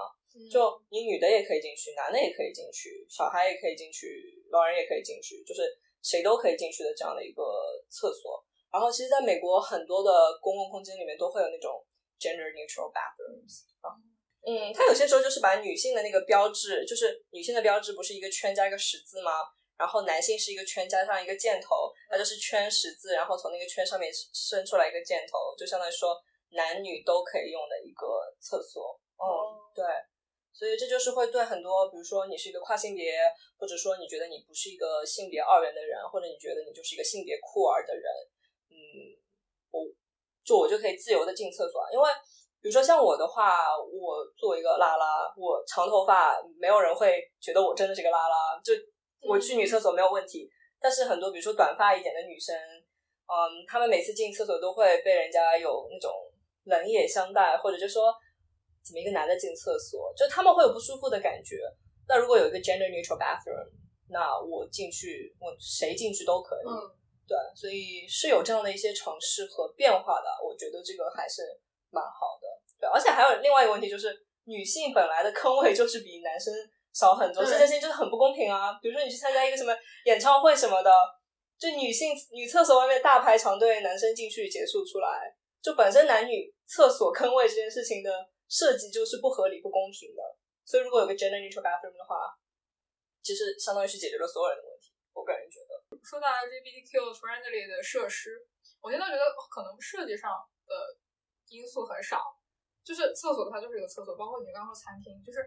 [0.52, 7.44] 就你女的也可以进去，男的也可以进去，小孩也可以进去，老人也可以进去，就是谁都可以进去的这样的一个
[7.90, 8.44] 厕所。
[8.72, 11.84] 然后，其实在美国很多的公共空间里面都会有那种
[12.20, 13.90] gender neutral bathrooms 啊。
[14.46, 19.32] 嗯，它有些时候就是把女性的那个标志，就是女性的标志不是一个圈加一个十字吗？
[19.76, 26.16] 然后男性是一个圈加上一个箭头，那就是圈十字，然后从那个圈上面伸出来一个箭头，就相当于说
[26.52, 28.06] 男女都可以用的一个
[28.40, 29.00] 厕所。
[29.18, 29.26] 嗯，
[29.74, 29.84] 对。
[30.60, 33.14] 所以这就是会对很多，比如说你是一个跨性别，
[33.58, 38.04] 或者说你觉得你不是一个性别二元的人，或者你觉得你就是一个性别酷儿的人，
[38.68, 39.16] 嗯，
[39.72, 39.88] 我
[40.44, 42.10] 就我就可以自由的进厕所，因为
[42.62, 48.74] 比如说像我的话，我作为一个拉拉，我长头发，没有人会觉得我真的是个拉拉，就
[49.22, 50.52] 我去女厕所没有问题。
[50.82, 56.12] 但是很多比如说短发一点的女生，嗯，她们每次进厕所都会被人家有那种
[56.66, 58.14] 冷眼相待，或者就说。
[58.84, 61.58] 怎么一个男的进厕所，就他们会有不舒服的感觉。
[62.08, 63.70] 那如果有一个 gender neutral bathroom，
[64.10, 66.66] 那我进去，我谁进去都可以。
[66.66, 66.74] 嗯，
[67.28, 70.28] 对，所以是有这样的一些尝试和变化的。
[70.44, 71.44] 我觉得这个还是
[71.92, 72.48] 蛮好的。
[72.80, 74.10] 对，而且还有另外一个问题，就是
[74.46, 76.52] 女性本来的坑位就是比男生
[76.94, 78.74] 少很多，这件事情就是很不公平啊。
[78.82, 79.72] 比如说你去参加一个什么
[80.06, 80.90] 演唱会什么的，
[81.60, 88.10] 就女性女厕所外面大排长队，男生进去结束出来，就本身男女厕所坑位这件事情的。
[88.50, 90.22] 设计就是不合理、不公平的，
[90.66, 92.34] 所以如果有个 gender neutral bathroom 的话，
[93.22, 94.90] 其实相当于是解决了所有人的问题。
[95.14, 98.42] 我个人觉得，说到 LGBTQ friendly 的设施，
[98.82, 99.22] 我现在觉得
[99.54, 100.34] 可能设计上
[100.66, 100.74] 的
[101.54, 102.26] 因素很少，
[102.82, 105.46] 就是厕所它就是一个厕所，包括你刚刚说餐厅，就是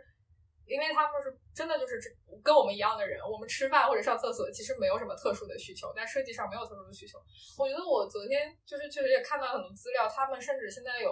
[0.67, 1.99] 因为他们是真的就是
[2.39, 7.19] 跟我们一样的人，我们吃饭或者上厕所其实没有什么特殊的需求，但设计上没有特殊的需求。
[7.59, 11.11] 我觉得我昨天就是确实也看到很多资料，他们甚至现在有。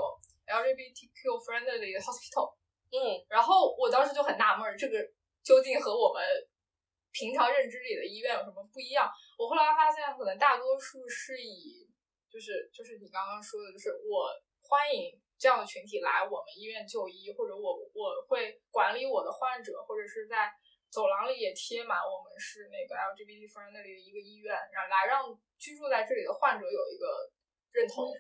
[0.51, 2.51] LGBTQ friendly hospital，
[2.91, 4.99] 嗯，然后我当时就很纳闷，这个
[5.43, 6.21] 究竟和我们
[7.13, 9.09] 平常认知里的医院有什么不一样？
[9.39, 11.87] 我后来发现，可能大多数是以，
[12.29, 14.31] 就是就是你刚刚说的，就是我
[14.67, 20.51] 欢迎这样的群体来我们医院就医，或者我我会管理我的患者，或者是在
[20.91, 27.31] 走廊里也贴满我们是那个 LGBT friendly 的一个医院，然后来让居住在这里的患者有一个
[27.73, 28.11] 认同。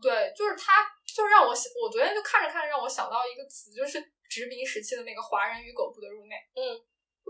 [0.00, 6.36] 对，就是他，就是让我想，我昨天就看着看着，让我想到一个词，就是殖民时期的那个华人与狗不得入内。
[6.54, 6.80] 嗯，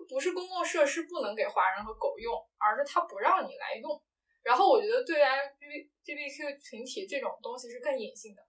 [0.08, 4.02] 不是公共设施不能给华人和狗用，而是他不让你来用。
[4.42, 8.42] 然后我觉得对 LGBTQ 群体这种东西是更隐性的，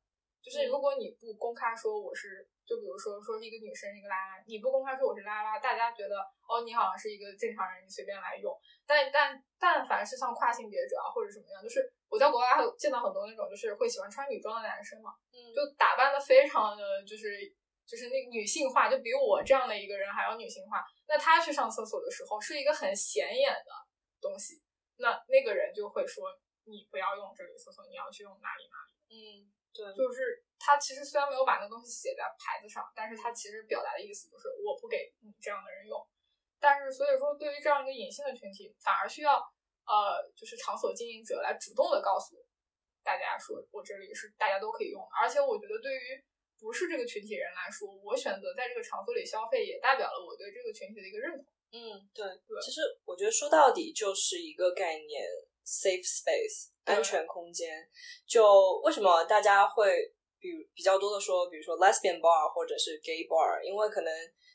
[0.43, 2.49] 就是如果你不公开说我是。
[2.65, 6.17] 就比如说，说是一个女生，一个拉拉，你不公开说我是拉拉，大家觉得
[6.49, 8.51] 哦，你好像是一个正常人，你随便来用。
[8.86, 17.54] 但但但凡是像跨性别者啊，或者什么样，就是我在国外还有见到很多那种，就是会喜欢穿女装的男生嘛，嗯，就打扮的非常的就是
[17.86, 20.84] 就是那个女性化，就比我这样的一个人还要女性化。
[21.08, 23.71] 那他去上厕所的时候是一个很显眼的
[24.19, 24.60] 东西，
[24.97, 26.34] 那那个人就会说
[26.65, 28.91] 你不要用这里厕所，你要去用哪里哪里。
[29.06, 30.41] 嗯，对，就是。
[30.57, 35.99] 他其实虽然没有把那东西写在牌子上，但是他其实表达的意思就是我不给你这样的人用。
[36.57, 39.35] 但是所以说，对于这样一个隐性的群体，反而需要
[39.85, 42.39] 呃，就是场所经营者来主动的告诉
[43.03, 45.05] 大家说，我这里是大家都可以用。
[45.21, 46.23] 而且我觉得，对于
[46.57, 51.45] 不是这个群体人来说，我选择在这个场所里消费，也代表了我对这个群体的一个认同。
[51.75, 52.57] 嗯，对对。
[52.63, 55.27] 其实我觉得说到底就是一个概念
[55.65, 57.86] ，safe space，安全空间。
[58.28, 60.13] 就为什么大家会？
[60.38, 64.13] 比比较多的说，比如说 lesbian bar 或者是 gay bar，因为可能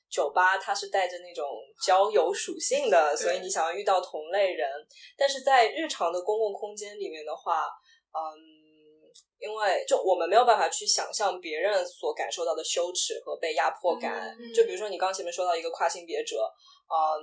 [0.08, 1.44] 酒吧它是带着那种
[1.84, 4.70] 交友属性的，所以你想要遇到同类人。
[5.16, 7.66] 但是在日常的公共空间里面的话，
[8.12, 8.38] 嗯，
[9.40, 14.32] 因为就我们没有办法去想象别人所感受到的羞耻和被压迫感。
[14.38, 16.36] 嗯就比如说你刚前面说到一个跨性别者，
[16.86, 17.18] 嗯，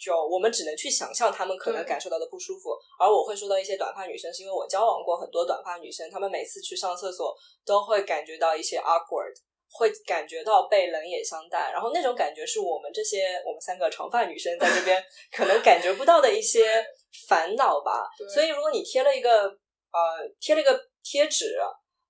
[0.00, 2.70] 就我们只能去想象他们可能感受到的不舒服。
[2.98, 7.36] 而我会说到一些短发女生，是因为我交往过很多短发女生，她们每次去上厕所
[7.66, 9.34] 都会感觉到一些 awkward。
[9.72, 16.84] 会感觉到被冷眼相待，然后那种感觉是我们这些我们三个长发女生在这边 可能感觉不到的一些
[17.28, 18.02] 烦恼吧。
[18.18, 21.56] 对所以如果你贴了一个呃贴了一个贴纸，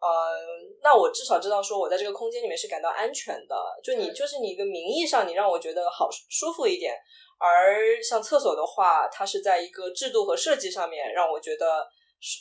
[0.01, 0.09] 呃，
[0.83, 3.55] 那我至少知道说我在这个空间里面是感到安全的。
[3.85, 6.95] 就你就是你一个名义上，你让我觉得好舒服一点。
[7.41, 11.89] 而像厕所的话，它是在一个制度和设计上面让我觉得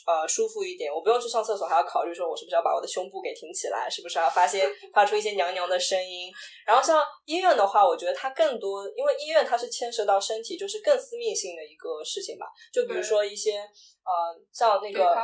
[0.06, 0.92] 呃舒服一点。
[0.92, 6.30] 我不用去上厕所，还要考虑说我是不是要把我的胸部给挺起来，是不是要发些发出一些娘娘的声音。
[6.66, 12.46] 然后像医院的话，我觉得它更多，因为医院它是牵涉到身体，就是更私密性的一个事情吧。
[12.70, 15.16] 就比如说一些呃，像那个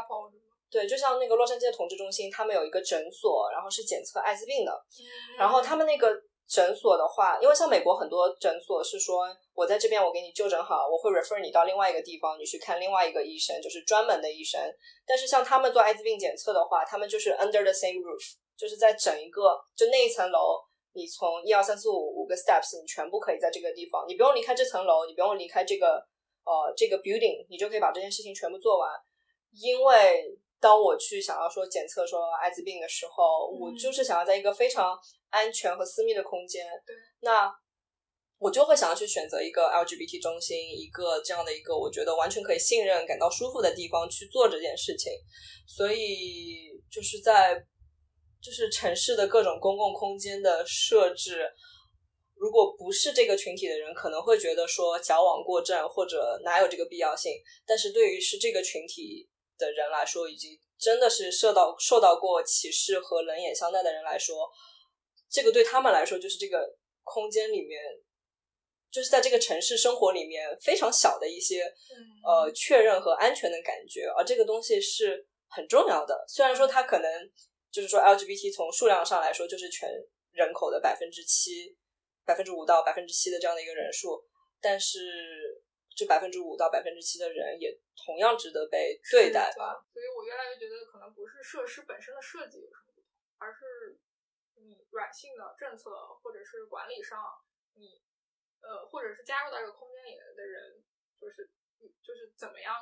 [0.70, 4.72] 对，就像那个洛杉矶的统治中心，他们有一个诊所，然后是检测艾滋病的。
[4.72, 6.10] 嗯然后他们那个
[6.48, 14.60] 诊所的话，因为像美国很多诊所是说，我在这边我给你就诊好，我会 refer 你到另外一个地方，你去看另外一个医生，就是专门的医生。
[15.04, 20.60] 但是像他们做艾滋病检测的话，他们就是 under the same roof，就是在整一个就那一层楼，
[20.92, 25.96] 你从一二三四五五个 steps，你全部可以在这个地方，你不用离开这层楼，你不用离开这个
[26.44, 28.90] 呃这个 building，你就可以把这件事情全部做完。
[29.52, 34.96] 因为当我去想要说检测说艾滋病的时候，我嗯就是想要在一个非常
[35.36, 36.64] 安全和私密的空间。
[36.86, 37.52] 对，那
[38.38, 45.12] 我就会想要去选择一个 LGBT 中心，一个这样的一个我觉得完全可以信任、感到舒服的地方去做这件事情。
[45.66, 47.54] 所以就是在
[48.40, 51.46] 就是城市的各种公共空间的设置。
[52.38, 57.32] 如果不是这个群体的人，可能会觉得说矫枉过正，或者哪有这个必要性。
[57.66, 64.46] 但是对于是这个群体的人来说，以及真的是受到受到过歧视和冷眼相待的人来说，
[65.28, 67.82] 这个对他们来说就是这个空间里面，
[68.90, 76.24] 就是在这个城市生活里面非常小的一些嗯呃确认和安全的感觉，而这个东西是很重要的。
[76.28, 77.30] 虽然说它可能
[77.70, 79.88] 就是说 LGBT 从数量上来说就是全
[80.32, 81.76] 人口的百分之七、
[82.24, 84.24] 百分之五到百分之七的这样的一个人数，
[84.60, 85.62] 但是
[85.94, 89.80] 这百分之五到百分之七的人也同样值得被对待吧。
[89.92, 93.08] 所以我越来越觉得，可能不是设施本身的设计有什么不同，
[93.38, 94.05] 而是你
[94.96, 97.20] 软性的政策或者是管理上，
[97.74, 98.02] 你
[98.62, 100.82] 呃，或者是加入到这个空间里的人，
[101.20, 101.50] 就是
[102.02, 102.74] 就是怎么样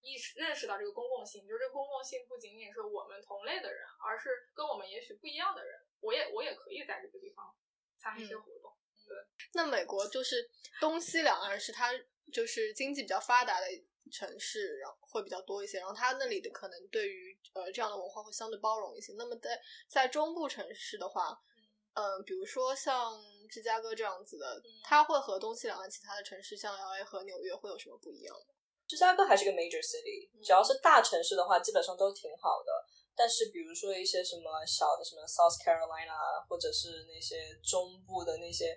[0.00, 7.54] 意识认识到这个公共性，就是这个公共性不仅仅是我们同类的人，而是跟我们也许不一样的人，我也我也可以在这个地方
[7.98, 8.76] 参与一些嗯活动。
[9.06, 9.16] 对。
[9.52, 10.48] 那美国就是
[10.80, 11.90] 东西两岸是它
[12.32, 13.66] 就是经济比较发达的
[14.10, 19.12] 城市，然后会比较多一些，然后它那里的可能对于呃这样的文化会相对包容一些。
[19.16, 21.36] 那么在在中部城市的话，
[21.94, 28.54] 嗯、比如说像芝加哥这样子的，它会和东西两岸其他的城市，像 L A 和纽约会有什么不一样吗？
[28.86, 32.72] 芝加哥还是个 major city，只要是大城市的话，基本上都挺好的。
[33.16, 36.16] 但是比如说一些什么小的什么 South Carolina，
[36.48, 38.70] 或者是那些中部的那些，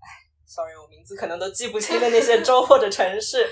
[0.00, 0.08] 哎
[0.46, 3.48] ，sorry，我名字可能都记不清的那些 州或者城市，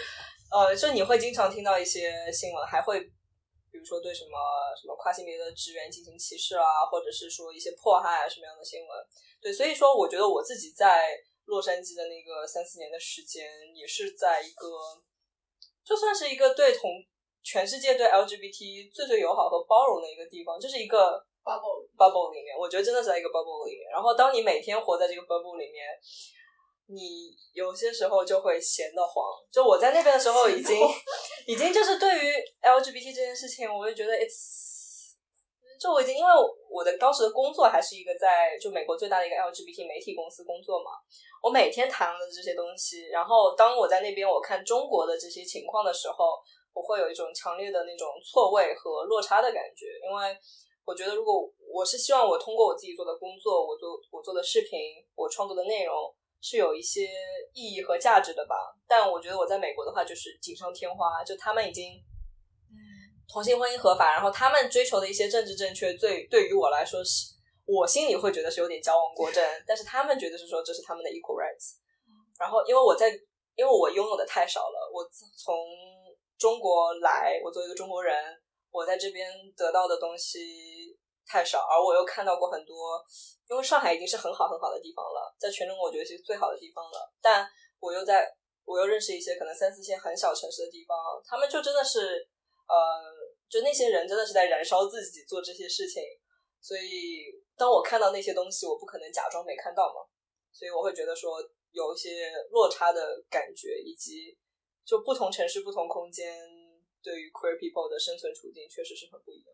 [0.51, 3.13] 呃，就你会经常听到一些新闻，还会比
[3.83, 4.39] 如说对什么
[4.81, 8.89] 什么跨性别的职员进行歧视啊，或者是说一些迫害啊什么样的新闻。
[9.43, 14.71] 对，所以说我觉得我自己在洛杉矶的那个三四年的时间，也是在一个
[15.85, 17.03] 就算是一个对同
[17.43, 23.91] 全世界对 LGBT 最最友好和包容的一个地方，就是一个 bubble bubble 里面，我觉得真的是在一个 bubble 里面。
[23.91, 25.83] 然后当你每天活在这个 bubble 里面，
[26.93, 29.25] 你有些时候就会闲得慌。
[29.51, 30.77] 就我在那边的时候，已经
[31.47, 34.63] 已经就是对于 LGBT 这件事情，我就觉得 it's
[35.81, 36.31] 就我已经因为
[36.71, 40.93] 我的当时的工作还是一个在就美国最大的一个 LGBT 媒体公司工作嘛，
[41.43, 46.39] 我每天谈论这些东西，然后当我在那边我看中国的这些情况的时候，
[46.73, 50.39] 我会有一种强烈的那种错位和落差的感觉，因为
[50.85, 54.79] 我觉得如果我是希望我通过我自己做的工作，我做我做的视频，
[55.17, 57.09] 我创作的内容是有一些
[57.55, 58.55] 意义和价值的吧，
[58.87, 61.93] 但我觉得我在美国的话就是锦上添花，就他们已经。
[63.33, 67.33] 同性婚姻合法，然后他们追求的一些政治正确，对对于我来说是，
[67.65, 71.77] 我心里会觉得是有点矫枉过正，但是他们觉得是说这是他们的 equal rights。
[72.39, 73.09] 然后因为我在，
[73.57, 75.03] 因为我拥有的太少了，我
[75.35, 75.57] 从
[76.37, 78.15] 中国来，我作为一个中国人，
[78.71, 80.95] 我在这边得到的东西
[81.27, 83.03] 太少，而我又看到过很多，
[83.49, 87.49] 因为上海已经是很好很好的地方了，在全中国我觉得是最好的地方了，但
[87.81, 88.31] 我又在，
[88.65, 92.29] 我又认识一些可能三四线很小城市的地方，他们就真的是。
[92.63, 92.79] 呃，
[93.51, 96.01] 就那些人真的是在燃烧自己做这些事情，
[96.59, 100.01] 所以当我看到那些东西，我不可能假装没看到嘛，
[100.53, 101.37] 所以我会觉得说
[101.73, 104.39] 有一些落差的感觉，以及
[104.87, 106.49] 就不同城市、不同空间
[107.03, 109.53] 对于 queer people 的生存处境确实是很不一样。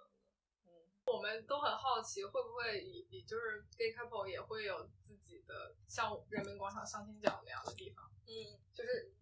[1.12, 8.04] 我们都很好奇，会不会以就是 gay couple 也会有自己的像人民广场相亲角那样的地方？
[8.26, 9.12] 嗯，就是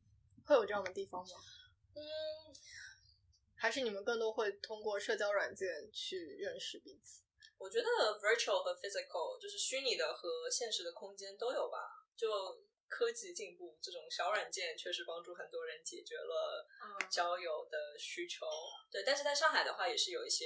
[0.44, 1.34] 会有这样的地方吗？
[1.94, 2.02] 嗯，
[3.54, 7.22] 还是你们更多会通过社交软件去认识彼此？
[7.58, 7.86] 我觉得
[8.20, 12.04] virtual 和 physical 就是虚拟的和现实的空间都有吧。
[12.16, 12.28] 就
[12.88, 16.66] 科技进步，这种小软件确实帮助很多人解决了
[17.10, 18.46] 交友的需求。
[18.90, 20.44] 对，但是在上海的话，也是有一些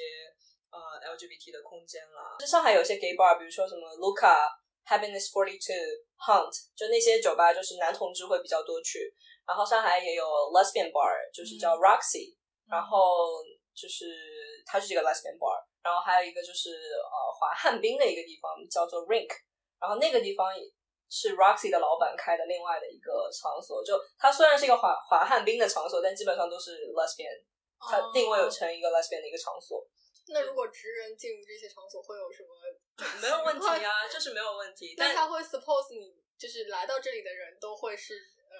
[0.71, 0.79] 呃
[1.15, 2.37] LGBT 的空间啦。
[2.39, 4.47] 就上海有些 gay bar，比如说什么 Luca、
[4.87, 5.75] Happiness Forty Two、
[6.19, 9.15] Hunt，就那些酒吧就是男同志会比较多去。
[9.47, 12.37] 然后上海也有 lesbian bar，就是叫 Roxy，、
[12.71, 13.43] 然后
[13.75, 14.07] 就是
[14.65, 19.27] 它就是一个 lesbian bar，然后还有一个就是呃滑旱冰的一个地方叫做 Rink，
[19.81, 20.55] 然后那个地方
[21.11, 27.35] 是 Roxy 的老板开的另外的一个场所，就它虽然是一个滑滑旱冰的场所，但基本上都是 lesbian，
[27.91, 29.83] 它定位有成一个 lesbian 的一个场所，
[30.29, 32.49] 那如果直人进入这些场所，会有什么？
[33.21, 38.57] 没有问题啊，就是没有问题， 但但他会 suppose 你就是来到这里的人都会是呃，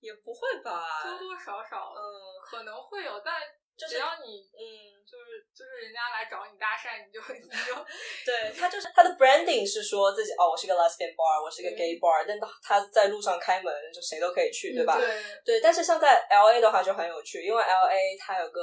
[0.00, 2.02] 也不会吧，多多少少嗯，
[2.44, 3.40] 可能会有，但
[3.76, 4.98] 就只要你嗯。
[5.10, 7.74] 就是就是人家来找你搭讪，你就你就
[8.24, 14.96] 对他就是他的 branding 是说自己哦，我是个 lesbian bar，我是个 gay bar，、但他在路上开门就谁都可以去，对吧？
[14.96, 18.62] 对，对，但是像在 L A 的话就很有趣，因为 L A 它有个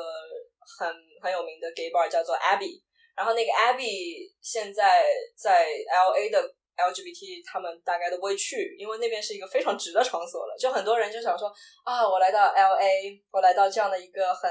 [0.80, 0.88] 很
[1.22, 2.82] 很有名的 gay bar 叫做 Abby，
[3.16, 6.42] 然后那个 Abby 现在在 L A 的
[6.78, 11.52] LGBT 他们大概都不会去，因为那边是一个非常直的场所了，就很多人就想说
[11.84, 14.50] 啊，我来到 L A，我来到这样的一个很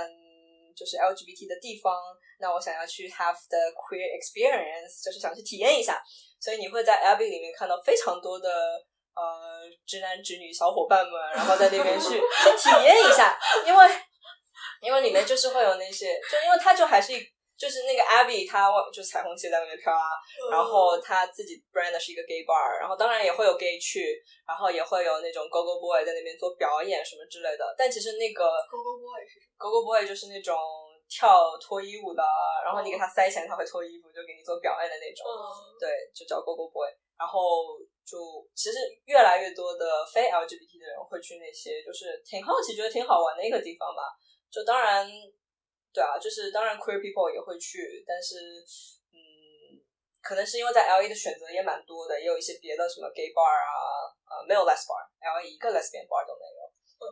[0.74, 1.94] 就是 LGBT 的地方，
[2.40, 6.02] 那我想要去 have the queer experience，就是想去体验一下，
[6.40, 8.50] 所以你会在 Abby 里面看到非常多的
[9.14, 13.86] 呃直男直女小伙伴们，然后在那边去去体验一下，因为
[14.80, 17.20] 因为里面就是会有那些，就因为他就还是一
[17.56, 20.12] 就是那个 Abby，他就是彩虹旗在外面飘啊，
[20.50, 29.86] 然后他自己 brand 的是一个 gay bar，然后当然也会有 gay 去，然后也会有那种 go go boy 在那边做表演什么之类的，但其实那个 Go Go Boy 是什么？go go
[29.86, 30.54] boy 就是那种
[31.08, 32.22] 跳脱衣舞的，
[32.62, 35.24] 然后你给他塞钱，他会脱衣服，就给你做表演的那种。
[35.24, 35.40] 嗯，
[35.80, 36.92] 对，就叫 Go Go Boy。
[37.16, 44.12] 然后就其实越来越多的非 LGBT 的人会去那些，就是挺好奇，觉得挺好玩的一个地方吧。
[44.56, 45.04] 就当然，
[45.92, 48.64] 对啊，就是当然 queer people 也会去，但是
[49.12, 49.76] 嗯，
[50.22, 56.64] 可能是因为在 LA 的选择也蛮多的，也有一些别的什么 gay bar 啊，呃，没有 les bar，LA 一个 lesbian bar 都没有。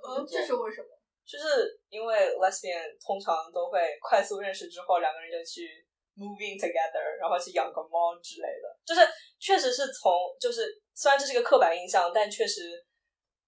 [0.09, 0.88] 嗯，这是为什么？
[1.28, 5.85] 就是因为 lesbian 通常都会快速认识之后，两个人就去
[6.16, 8.72] moving together，然后去养个猫之类的。
[8.85, 9.00] 就是
[9.38, 12.85] 确实是从就是虽然这是个刻板印象，但确实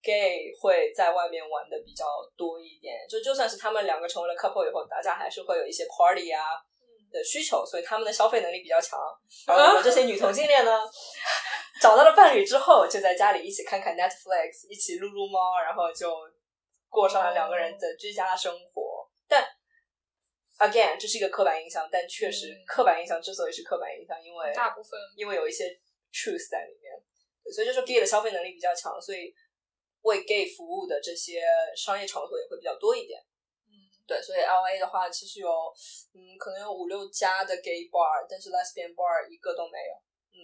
[0.06, 2.94] gay 会在外面玩的比较多一点。
[3.10, 6.62] 就就算是他们两个成为了 couple 以后，大家还是会有一些 party 啊
[7.10, 8.98] 的需求，所以他们的消费能力比较强。
[9.48, 10.80] 然后我们这些女同性恋呢，
[11.82, 16.14] 找到了伴侣之后，就在家里一起看看 Netflix，一起撸撸猫，然后就
[16.88, 19.08] 过上了两个人的居家生活。
[19.28, 19.44] 但
[20.58, 25.64] again，这是一个刻板印象，但确实嗯刻板印象之所以是刻板印象，因为大部分因为有一些
[26.12, 26.92] truth 在里面，
[27.52, 29.34] 所以就是 gay 的消费能力比较强，所以
[30.06, 31.42] 为 gay 服务的这些
[31.76, 33.20] 商业场所也会比较多一点。
[33.66, 33.74] 嗯，
[34.06, 35.50] 对，所以 L A 的话，其实有
[36.14, 39.92] 嗯，可能有五六家的 gay bar，但是 lesbian bar 一个都没有。
[40.30, 40.38] 嗯，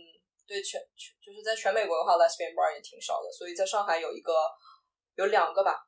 [0.46, 4.34] 对，全全就是在全美国的话，lesbian bar 也挺少的，所以在上海有一个
[5.14, 5.78] 有两个吧，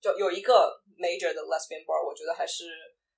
[0.00, 2.64] 就有一个 major 的 lesbian bar，我觉得还是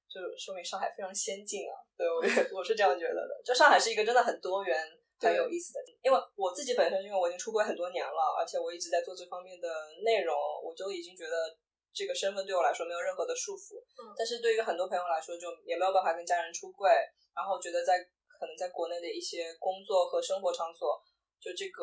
[0.09, 1.77] 就说明上海非常先进啊。
[1.97, 2.23] 对，我
[2.59, 3.43] 我是这样觉得的。
[3.45, 9.69] 就上海是一个真的很多元、很有意思的，因为我自己本身，因为我已经出国很多年了，而且我一直在做这方面的
[10.05, 11.57] 内容，我就已经觉得
[11.93, 13.83] 这个身份对我来说没有任何的束缚。
[13.99, 16.91] 嗯但是对于很多朋友来说，就也没有办法跟家人出柜，
[17.35, 21.03] 然后觉得在可能在国内的一些工作和生活场所，
[21.41, 21.83] 就这个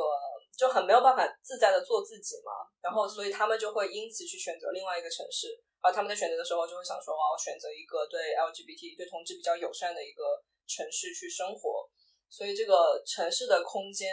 [0.57, 2.63] 就很没有办法自在的做自己嘛。
[2.81, 5.51] 然后所以他们就会因此去选择另外一个城市，
[5.83, 10.23] 然后他们在选择的时候就会想说，我要选择一个对 LGBT 对同志比较友善的一个
[10.67, 11.84] 城市去生活。
[12.29, 14.09] 所以这个城市的空间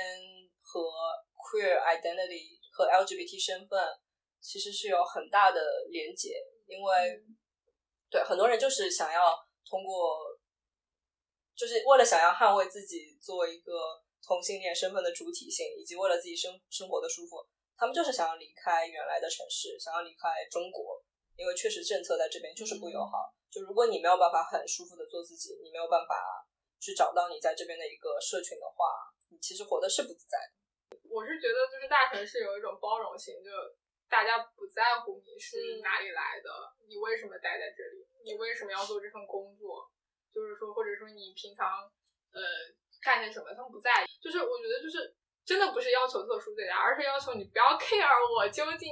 [0.60, 0.80] 和
[1.34, 3.78] queer identity 和 LGBT 身份
[4.40, 5.60] 其实是有很大的
[5.90, 6.34] 连结，
[6.66, 7.22] 因为、
[8.10, 10.18] 对很多人就是想要通过，
[11.54, 13.72] 就是为了想要捍卫自己作为一个
[14.22, 17.36] 同性恋身份的主体性，以及为了自己生生活的舒服，
[17.76, 21.02] 他们就是想要离开原来的城市，想要离开中国，
[21.36, 23.32] 因为确实政策在这边就是不友好。
[23.50, 26.16] 就如果你没有办法很舒服的做自己，你没有办法
[26.83, 30.99] 去找到你在这边的一个社群的话，你其实活的是不自在的。
[31.07, 33.51] 我是觉得，就是大城市有一种包容性，就
[34.11, 36.51] 大家不在乎你是哪里来的，
[36.89, 39.89] 你为什么待在这里，你为什么要做这份工作，
[40.35, 41.87] 就是说，或者说你平常
[42.35, 42.43] 呃
[43.01, 44.07] 干些什么，他们不在意。
[44.20, 45.14] 就是我觉得，就是
[45.47, 48.91] 真的不是要求特殊对待，而是要求你不要 care 我究竟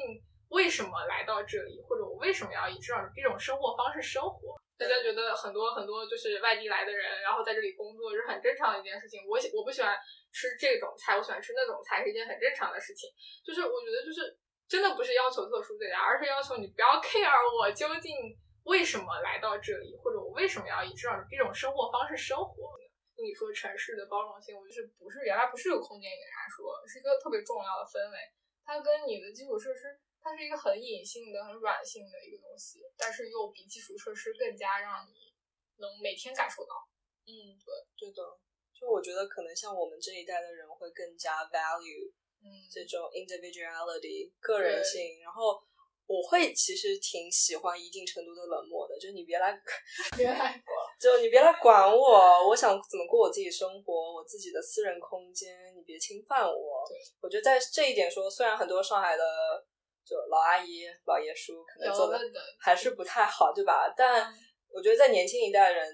[0.50, 4.58] 为什么来到这里，或者我为什么要以这种这种生活方式生活。
[4.76, 9.20] 大家觉得很多很多就是外地来的人，然后在这里工作是很正常的一件事情。
[9.28, 9.94] 我喜我不喜欢
[10.32, 13.10] 吃这种菜，我喜欢吃那种菜是一件很正常的事情。
[13.44, 14.34] 就是我觉得就是
[14.66, 17.28] 真的不是要求特殊对待，而是要求你不要 care
[17.60, 18.16] 我究竟
[18.64, 22.74] 为什么来到这里，或者我为什么要以这种这种生活方式生活。
[23.20, 28.16] 你说城市的包容性，我就是不是原来不是有空间给人说，是一个特别重要的氛围。
[28.64, 30.00] 它跟你的基础设施。
[30.22, 35.32] 它是一个很隐性的、很软性的一个东西，但是又比基础设施更加让你
[35.78, 36.74] 能每天感受到。
[37.24, 38.22] 嗯，对，对的。
[38.72, 42.12] 就我觉得可能像我们这一代的人会更加 value，
[42.44, 45.20] 嗯，这种 individuality 个人性。
[45.22, 45.58] 然后
[46.06, 49.52] 我会其实挺喜欢一定程度的冷漠的，就是你别来，
[50.18, 56.84] 别来管，就你别来管我，我想怎么过我自己生活，我自己的私人空间，你别侵犯我。
[56.86, 59.24] 对，我觉得在这一点说，虽然很多上海的。
[60.10, 62.18] 就老阿姨、老爷叔可能做的
[62.58, 63.94] 还是不太好，对吧？
[63.96, 64.26] 但
[64.66, 65.86] 我觉得在年轻一代人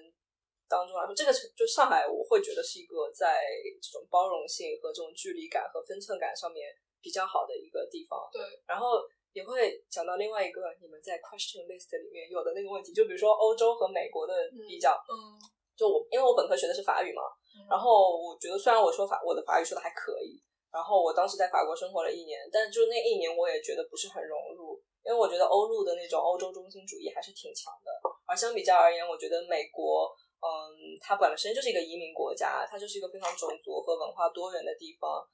[0.66, 3.44] 当中来说，这个就上海，我会觉得是一个在
[3.76, 8.18] 这种包容性和这种距离感和分寸感上面比较好的一个地方。
[8.32, 9.04] 对，然后
[9.34, 14.32] 也会讲到另外一个你们在 question list 里面有的那个问题，就比如说欧洲和美国的
[14.66, 14.96] 比较。
[15.12, 15.36] 嗯，
[15.76, 17.20] 就我因为我本科学的是法语嘛，
[17.68, 20.40] 然后我觉得虽然我说法我的法语说的还可以。
[20.72, 27.90] 然后我当时在法国生活了一年，但就那一年我也觉得不是很融入，因为我觉得欧陆的那种欧洲中心主义还是挺强的。
[28.26, 30.10] 而相比较而言，我觉得美国，
[30.42, 35.24] 嗯，它本身就是一个移民国家，它就是一个非常种族和文化多元的地方。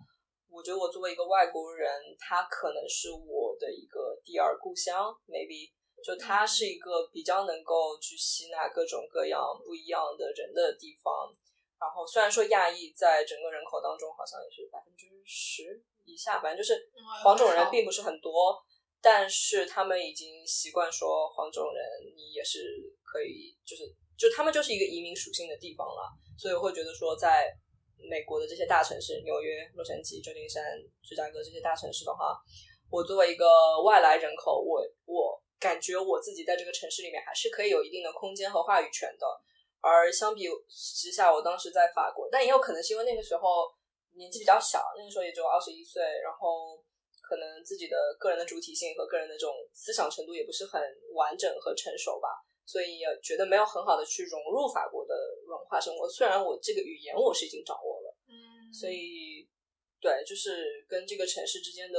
[0.50, 1.88] 我觉得我作为一个外国人，
[2.20, 5.72] 它可能是我的一个第二故乡，maybe
[6.04, 11.34] 就它是一个比较能够去吸纳各种各样不一样的人的地方。
[11.82, 16.78] 然后虽然说亚裔在整个人口当中好像也是百分之十以下，反正就是
[17.24, 18.54] 黄种人并不是很多，
[19.00, 21.82] 但是他们已经习惯说黄种人
[22.14, 23.82] 你也是可以，就是
[24.16, 26.06] 就他们就是一个移民属性的地方了，
[26.38, 27.52] 所以我会觉得说在
[27.98, 30.62] 美国的这些大城市，纽约、洛杉矶、旧金山、
[31.02, 32.38] 芝加哥这些大城市的话，
[32.92, 39.26] 我作为一个外来人口，我我感觉我自己在这个城市里面还是可以有一定的空间和话语权的。
[39.82, 43.66] 而相比之下，我当时在法国，但也有可能是因为那个时候
[44.14, 46.78] 年纪比较小，那个时候也只有二十一岁，然后
[47.20, 50.80] 可能自己的个人的主体性和个人的这种思想程度也不是很
[51.14, 52.28] 完整和成熟吧，
[52.64, 55.12] 所以也觉得没有很好的去融入法国的
[55.48, 56.08] 文化生活。
[56.08, 59.48] 虽然我这个语言我是已经掌握了，嗯，所以
[60.00, 61.98] 对，就是跟这个城市之间的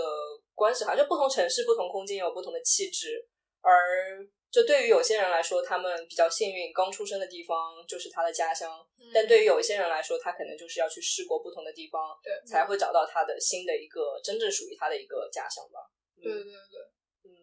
[0.56, 3.28] 关系，好像不同城市、不同空间有不同的气质，
[3.60, 4.26] 而。
[4.54, 8.70] 就对于有些人来说，他们比较幸运，刚出生的地方就是他的家乡；
[9.12, 15.80] 但对于有一些人来说，他可能就是要去试过不同的地方，对，才会找到他的新的一个真正属于他的一个家乡吧。
[16.22, 16.52] 对对对，
[17.24, 17.34] 嗯。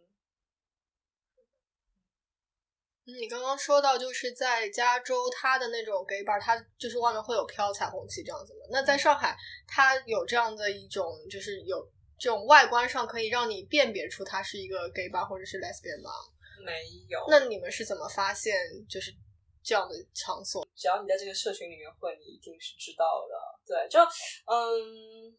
[3.18, 8.60] 你刚刚说到，就是在加州，他的那种 gay bar，他就是外面会有飘彩虹旗这样子的。
[8.70, 9.36] 那在上海，
[9.66, 11.84] 他有这样的一种，就是有
[12.20, 16.12] 这种外观上可以让你辨别出他是一个 gay bar 或者是 lesbian 吗？
[16.64, 16.72] 没
[17.08, 18.54] 有，那你们是怎么发现
[18.88, 19.10] 就是
[19.62, 20.66] 这样的场所？
[20.74, 23.34] 只要你在这个社群里面混，你一定是知道的。
[23.66, 24.00] 对，就
[24.46, 25.36] 嗯，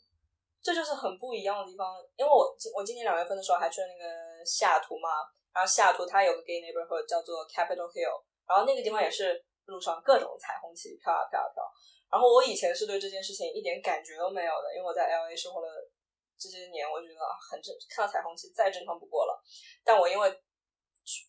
[0.61, 1.97] 这就是很不一样的地方。
[2.15, 5.09] 因为我今我今年两月份的时候还去了那个西雅图嘛，
[5.53, 11.63] 然后西雅图它有个 gay neighborhood 叫做 Capitol Hill，然后那个地方也是路上各种彩虹旗飘啊飘啊飘。
[12.11, 15.67] 然后我以前是对这件事情一点感觉都没有的，因为我在 L A 生活了
[16.37, 17.15] 这些年，我觉得
[17.49, 19.41] 很正，看到彩虹旗再正常不过了。
[19.83, 20.29] 但我因为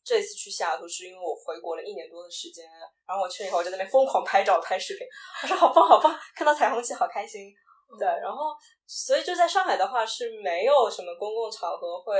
[0.05, 2.65] 这次去西雅图是因为我回国了一年多的时间，
[3.07, 5.07] 然后我去了以后我在那边疯狂拍照拍视频，
[5.43, 7.53] 我说好棒好棒，看到彩虹旗好开心。
[7.99, 8.57] 对，然后
[8.87, 12.19] 所以就在上海的话是没有什么公共场合会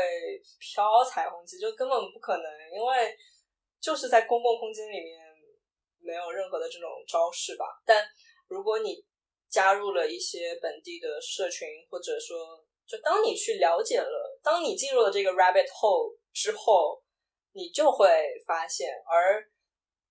[0.61, 2.45] 飘彩虹旗，就根本不可能，
[2.75, 3.17] 因为
[3.81, 5.19] 就是在公共空间里面
[6.01, 7.65] 没有任何的这种招式吧。
[7.87, 8.05] 但
[8.49, 9.03] 如果你
[9.49, 17.01] 加入了一些本地的社群，或者说就当你去了解了，当你进入了这个 rabbit hole 之后。
[17.53, 18.09] 你就会
[18.47, 19.45] 发现，而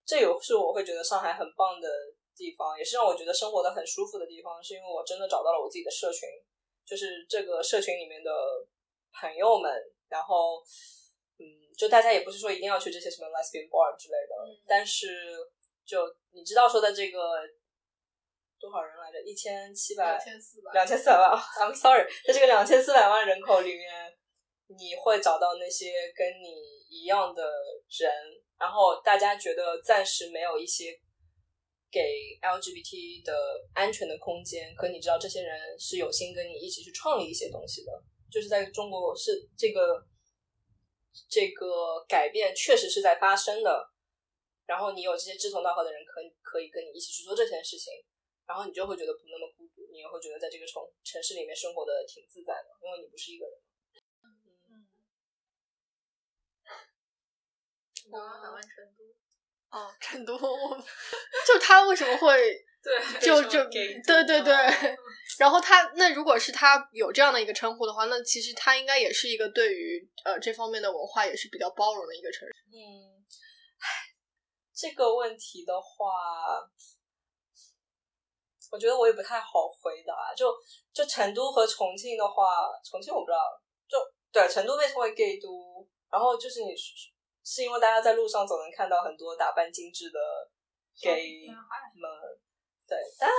[0.06, 1.89] 这也是我会觉得上海很棒的
[2.36, 6.28] 地方，也是让我觉得生活的很舒服的地方，是因为我真的找到了我自己的社群，
[6.86, 8.32] 就是这个社群里面的
[9.20, 9.72] 朋友们，
[10.08, 10.62] 然后
[11.38, 11.46] 嗯，
[11.78, 15.38] 就大家也不是说一定要去这些什么 lesbian bar 之类的，嗯但是
[15.86, 15.98] 就
[16.32, 17.20] 你知道说的这个
[18.60, 19.20] 多少人来着？
[19.22, 24.18] 一千七百两千四百，两千四百万， I'm sorry，在这个两千四百万人口里面，
[24.68, 27.42] 你会找到那些跟你一样的
[27.88, 28.12] 人，
[28.60, 30.92] 然后大家觉得暂时没有一些
[31.89, 32.02] 给
[32.42, 33.34] LGBT 的
[33.74, 37.92] 安全的空间，可你知道这些人是有心跟你一起去创立一些东西的，
[38.30, 40.04] 就是在中国是这个
[41.30, 43.89] 这个改变确实是在发生的，
[44.66, 47.94] 然后你有这些志同道合的人可可以跟你一起去做这件事情。
[48.44, 53.56] 然后你就会觉得不那么孤独，你也会觉得在这个城城市里面生活的挺自在的，因为你不是一个人。
[58.20, 60.38] 我想问成都，哦，成都，
[61.47, 64.97] 就他为什么会对，就就对对对嗯，
[65.39, 72.53] 然后他那如果是他有这样的一个称呼的话，那其实他应该也是一个对于呃这方面的文化也是比较包容的一个城市。
[72.74, 73.24] 嗯，
[73.80, 73.88] 唉，
[74.74, 76.05] 这个问题的话，
[78.72, 80.34] 我觉得我也不太好回答。
[80.36, 80.51] 就
[80.93, 83.39] 就成都和重庆的话，重庆我不知道，
[83.88, 83.97] 就
[84.32, 86.74] 对成都被称为 gay 都，然后就是你
[87.44, 90.20] 是是因为大家在路上总能看到很多打扮精致的
[91.02, 92.10] gay 们，
[92.88, 93.30] 对，但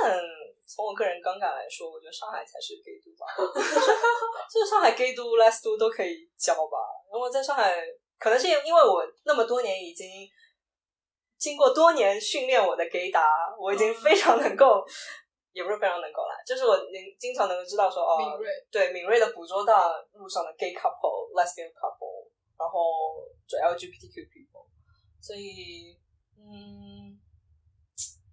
[0.66, 3.26] 从我个人观感来说，我觉得上海才是 gay 都吧，
[4.50, 6.78] 就是上海 gay 都、les 都都可以教吧。
[7.12, 7.84] 然后在上海，
[8.18, 10.08] 可能是因为我那么多年已经
[11.38, 14.82] 经过多年训练我的 gay 达，我已经非常能够，
[15.52, 24.64] 也不是非常能够啦，就是我能经常能够知道说哦，敏锐，对敏锐的捕捉到路上的 gay couple、lesbian couple，然后就 LGBTQ people，
[25.20, 25.94] 所以
[26.38, 27.20] 嗯，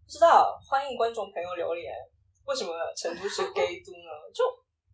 [0.06, 1.94] 不知道，欢迎观众朋友留言，
[2.46, 4.32] 为什么成都是 gay 都呢？
[4.34, 4.46] 就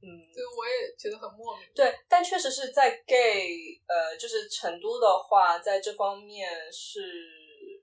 [0.01, 1.69] 嗯，对，我也觉得很莫名。
[1.75, 7.01] 对，但确实是在 gay，呃，就是成都的话，在这方面是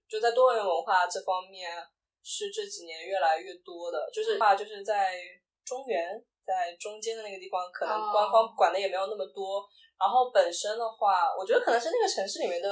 [0.09, 1.70] 就在多元文化这方面
[2.24, 5.14] 是这几年越来越多的，就是话就是在
[5.64, 9.64] 中原，在中间的那个地方，可能哦官方管的也没有那么多。
[10.03, 12.68] 然后本身的话，我觉得可能是那个城市里面的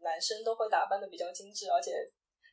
[0.00, 1.92] 男生都会打扮的比较精致，而且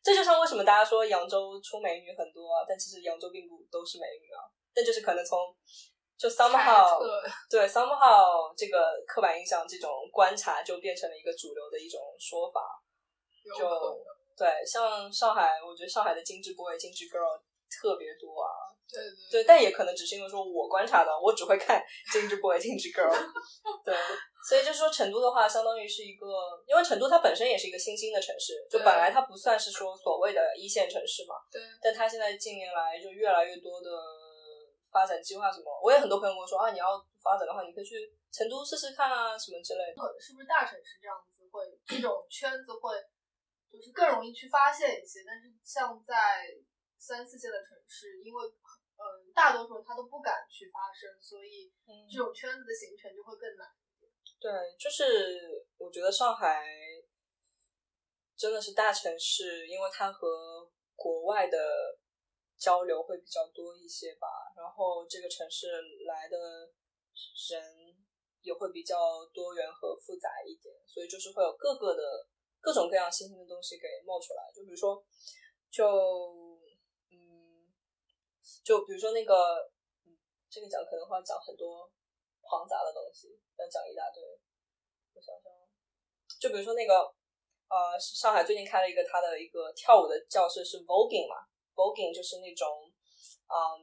[0.03, 4.43] 这就像为什么大家说扬州出美女很多啊，但其实扬州并不都是美女啊，
[4.75, 5.39] 但就是可能从
[6.17, 6.99] 就 somehow
[7.49, 12.59] 对 somehow 这个刻板印象这种观察就变成了一个主流的一种说法，
[13.57, 14.03] 就
[14.35, 17.39] 对，像上海，我觉得上海的精致 boy、精致 girl
[17.79, 18.49] 特别多啊。
[18.93, 23.09] 对对对，但也可能只是因为说我观察到，我只会看精致 boy、精致 girl。
[23.81, 23.95] 对，
[24.47, 26.27] 所以就是说成都的话，相当于是一个，
[26.67, 33.89] 因为成都它本身也是一个新兴的城市，就本来它不算是说所谓的一线城市嘛，对，但它现在近年来就越来越多的
[34.91, 40.21] 发展计划什么，我也很多朋友跟我说啊，你要发展的话，你可以去成都试试看啊，什么之类的。
[40.21, 42.93] 是不是大城市这样子会这种圈子会
[43.71, 45.25] 就是更容易去发现一些？
[45.25, 46.45] 但是像在
[47.03, 49.03] 三四线的城市，因为嗯
[49.35, 53.67] 大多数人他都不敢去发声，所以嗯这种圈子的形成就会更难。
[54.39, 54.49] 对，
[54.79, 56.63] 就是我觉得上海
[58.37, 61.57] 真的是大城市，因为它和国外的
[62.57, 64.27] 交流会比较多一些吧。
[64.55, 65.67] 然后这个城市
[66.05, 66.71] 来的
[67.49, 67.95] 人
[68.41, 72.27] 也会比较多元和复杂一点，所以就是会有各个的
[72.59, 74.51] 各种各样新兴的东西给冒出来。
[74.53, 75.01] 就比如说，
[75.71, 76.52] 就嗯，
[78.63, 79.33] 就比如说那个，
[80.05, 80.17] 嗯，
[80.49, 81.89] 这个讲可能会讲很多
[82.43, 84.23] 庞杂的东西，要讲一大堆。
[85.13, 85.51] 我想想，
[86.39, 86.93] 就比如说那个，
[87.69, 92.91] 呃，上海最近开了一个他的一个跳舞的教室，是 voguing 嘛，voguing 就是那种，
[93.47, 93.79] 嗯，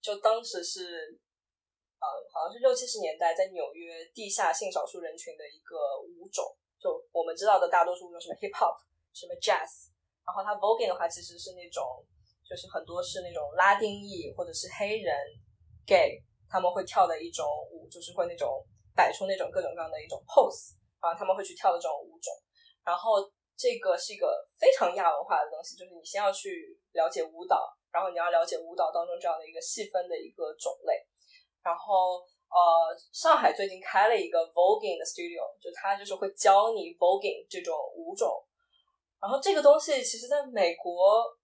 [0.00, 1.18] 就当时是，
[2.00, 8.76] 呃，好像是六七十年代在纽约地下性少数人群的一个舞种，就我们知道的大多数舞种什么 hip hop，
[9.14, 9.88] 什么 jazz，
[10.26, 12.04] 然后它 voguing 的话其实是那种，
[12.48, 15.14] 就是很多是那种拉丁裔或者是黑人
[15.84, 22.32] gay 他们会跳的一种舞，就是会那种摆出那种各种各样的一种 pose，然后他们会去跳的这种舞种，
[22.84, 23.18] 然后
[23.56, 30.94] 这个是一个非常亚文化的东西，就是你先要去了解舞蹈，然后你要了解舞蹈当中这样的一个细分的一个种类，
[31.62, 38.30] 然后呃，上海最近开了一个 voguing 的 studio，就它就是会教你 voguing 这种舞种，
[39.20, 41.35] 然后这个东西其实在美国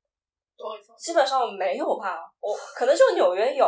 [0.99, 3.67] 基本上没有吧，我可能就纽约有，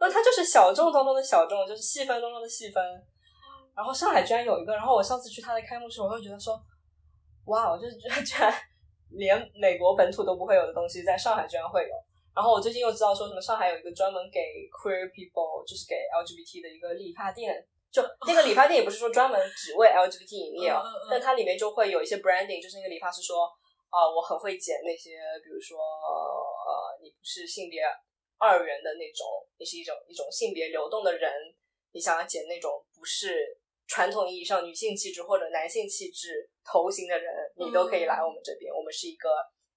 [0.00, 2.82] 因为它就是小众当中的小众，就是细分当中的细分。
[3.74, 6.60] 然后上海居然有一个，然后我上次去它的开幕式，我会觉得说，
[7.46, 8.52] 哇，我就是居然
[9.10, 11.94] 连美国本土都不会有的东西，在上海居然会有。
[12.34, 17.54] 然后我最近又知道说什么上海有一个专门给 queer people，就是给 LGBT 的一个理发店，
[17.90, 20.72] 就那个理发店也不是说专门只为 LGBT 营业
[21.10, 23.50] 但它里面就会有一些 branding，就是那个理发师说，
[23.92, 27.84] 啊、我很会剪那些，比如说呃，你不是性别
[28.38, 29.28] 二元的那种，
[29.58, 31.30] 你是一种一种性别流动的人，
[31.92, 39.28] 你想要剪那种不是传统意义上女性气质或者男性气质头型的人，你都可以来我们这边，我们是一个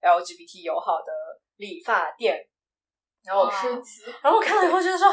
[0.02, 1.12] LGBT 友好的
[1.58, 2.48] 理发店。
[3.26, 5.08] 然后我然后我看了以后觉得说，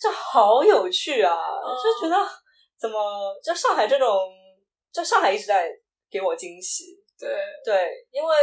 [0.00, 1.34] 这好有趣啊！
[1.82, 2.16] 就觉得
[2.78, 4.08] 怎么就上海这种，
[4.92, 5.68] 就上海一直在
[6.08, 7.01] 给我惊喜。
[7.22, 7.30] 对，
[7.64, 8.36] 对，因为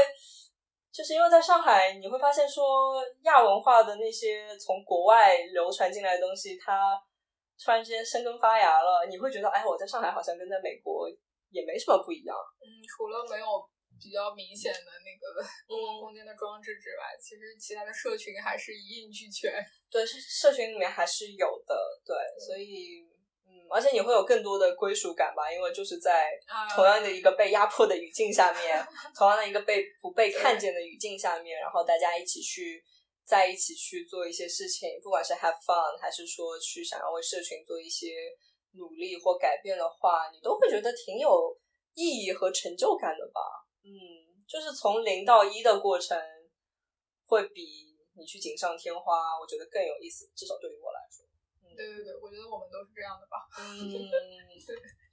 [0.90, 6.96] 就是因为在上海，你会发现说亚文化的那些从国外流传进来的东西，它
[7.62, 11.10] 突然之间生根发芽了，你会觉得，哎，我在上海好像跟在美国
[11.52, 12.34] 也没什么不一样。
[12.64, 13.46] 嗯，除了没有
[14.02, 19.52] 比较明显的那个公共嗯，空间的装置之外，其实其他的社群还是一应俱全。
[19.92, 21.76] 对，是社群里面还是有的，
[22.06, 23.09] 对，所以。
[23.70, 32.84] 嗯，而且你会有更多的归属感吧，因为就是在啊同样的一个被压迫的语境下面，同样的一个被 不被看见的语境下面，然后大家一起去
[33.26, 38.16] 在一起去做一些事情，不管是 have fun 还是说去想要为社群做一些
[38.74, 41.56] 努力或改变的话，你都会觉得挺有
[41.94, 43.42] 意义和成就感的吧。
[43.84, 43.92] 嗯，
[44.48, 46.18] 就是从零到一的过程，
[47.26, 47.62] 会比
[48.18, 51.26] 你去锦上添花，我觉得更有意思，至少对于我来说。
[51.80, 54.12] 对对对，我觉得我们都是这样的吧，嗯， 因为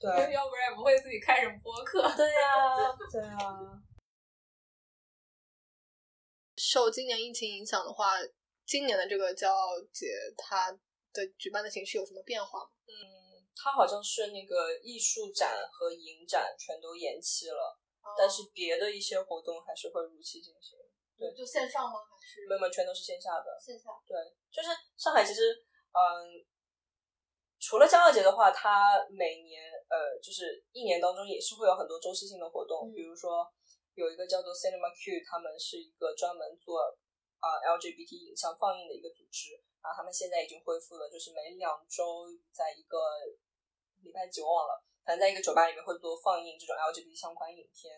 [0.03, 2.03] 对，要不然也不会自己开什么播客。
[2.17, 3.83] 对呀、对啊呀、
[6.57, 8.14] 受今年疫情影响的话，
[8.67, 10.73] 今年的这个骄傲节它
[11.12, 12.71] 的举办的形式有什么变化吗？
[12.89, 17.79] 嗯，它好像是那个艺术展和影展全都延期了，
[18.19, 20.77] 但是别的一些活动还是会如期进行。
[21.17, 21.95] 对就线上吗？
[22.11, 23.57] 还是没有，没有全都是线下的。
[23.59, 23.89] 线下？
[24.07, 24.14] 对，
[24.53, 26.45] 就是上海其实，嗯，
[27.67, 32.95] 除了骄傲节的话，它每年呃，就是一年当中也是会有很多周期性的活动，嗯。
[32.95, 33.43] 比如说
[33.99, 36.79] 有一个叫做 Cinema Q，他们是一个专门做
[37.43, 43.03] 啊、LGBT 影像放映的一个组织，然后他们现在已经恢复了，就是每两周在一个
[43.99, 47.91] 礼拜几我忘了，反正在一个酒吧里面会做放映这种 LGBT 相关影片，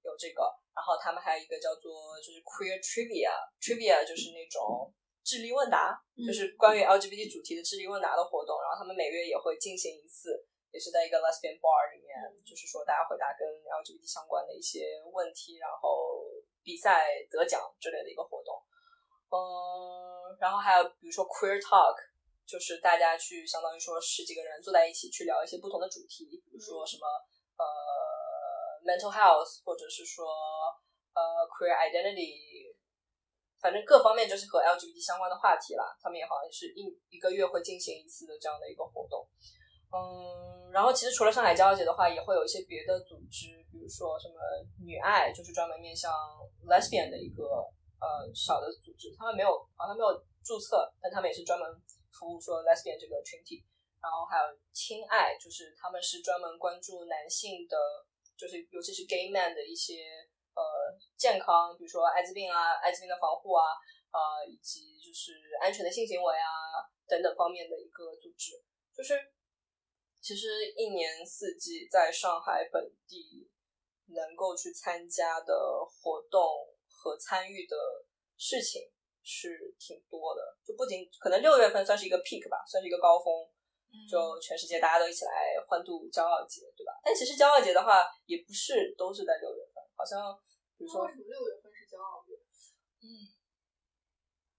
[0.00, 4.88] 有这个，然后他们还有一个叫做就是 Queer Trivia，Trivia 就是那种
[5.24, 5.94] 智力问答，
[6.26, 10.34] 就是关于 LGBT 主题的智力问答的活动，然后他们每月也会进行一次，
[10.70, 12.12] 也是在一个 lesbian bar 里面，
[12.44, 16.22] 就是说大家回答跟 LGBT 相关的一些问题，然后
[16.62, 18.60] 比赛得奖之类的一个活动。
[19.30, 21.96] 嗯，然后还有比如说 Queer Talk，
[22.44, 27.06] 就是大家去相当于说十几个人坐在一起去聊一些不同的主题，比如说什么
[27.56, 27.64] 呃
[28.84, 30.26] mental health，或者是说
[31.14, 32.71] 呃 queer identity，
[33.62, 35.96] 反正各方面就是和 LGBT 相关的话题啦。
[36.02, 39.24] 他们也好像是一一个月会进行一次的这样的一个活动。
[39.94, 44.34] 嗯，然后其实除了上海骄傲节的话，也会有一些别的组织，比如说什么
[44.82, 46.10] 女爱，就是专门面向
[46.66, 47.44] lesbian 的一个
[48.00, 50.10] 呃小的组织，他们没有好像没有
[50.42, 51.68] 注册，但他们也是专门
[52.10, 53.64] 服务说 lesbian 这个群体。
[54.02, 57.76] 然后还有亲爱，就是他们是专门关注男性的，
[58.34, 60.02] 就是尤其是 gay man 的一些
[60.54, 60.62] 呃
[61.16, 63.64] 健康，比如说艾滋病啊、艾滋病的防护啊，
[64.12, 66.48] 呃，以及就是安全的性行为啊
[67.06, 68.60] 等等方面的一个组织。
[68.94, 69.14] 就是
[70.20, 73.50] 其实一年四季在上海本地
[74.08, 76.40] 能够去参加的活动
[76.88, 77.76] 和参与的
[78.36, 78.82] 事情
[79.22, 83.48] 是挺多的，就不仅可能六月份算是一个 peak 吧，算是一个高峰。
[84.08, 86.96] 就全世界大家都一起来欢度骄傲节，对吧？
[87.04, 90.38] 但其实骄傲节的话，也不是都是在六月份，好像
[90.76, 92.36] 比如说为什么六月份是骄傲月？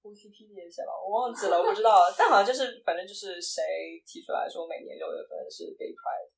[0.03, 6.29] 乌 T P 一下吧，我忘记了，我不知道， 但好像就是反正就是谁提出来说每年六月份是 Gay Pride，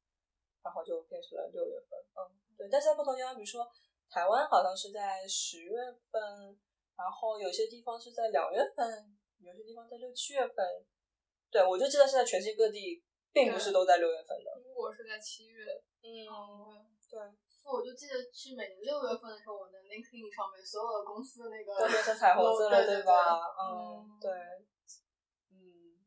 [0.62, 2.70] 然后就变成了六月份，嗯，对。
[2.70, 3.68] 但是在不同地方，比如说
[4.08, 5.74] 台湾好像是在十月
[6.12, 6.22] 份，
[6.96, 10.86] 然后有些地方是在两月份，有些地方在六七月份。
[11.50, 14.62] 对，我就记得是在全世界各地，并不是都在六月份的。
[14.62, 15.66] 英国是在七月，
[16.04, 17.20] 嗯，对，
[17.74, 23.42] 我就记得去每年六月份的时候，我的 LinkedIn 上面所有的公司的那个都变成彩虹色了，对对吧？
[23.58, 24.32] 嗯，对，
[25.50, 25.98] 嗯，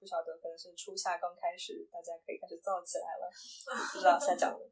[0.00, 3.28] 不晓得，可能是初夏刚开始，大家可以开始造起来了，
[3.92, 4.64] 不知道瞎讲的。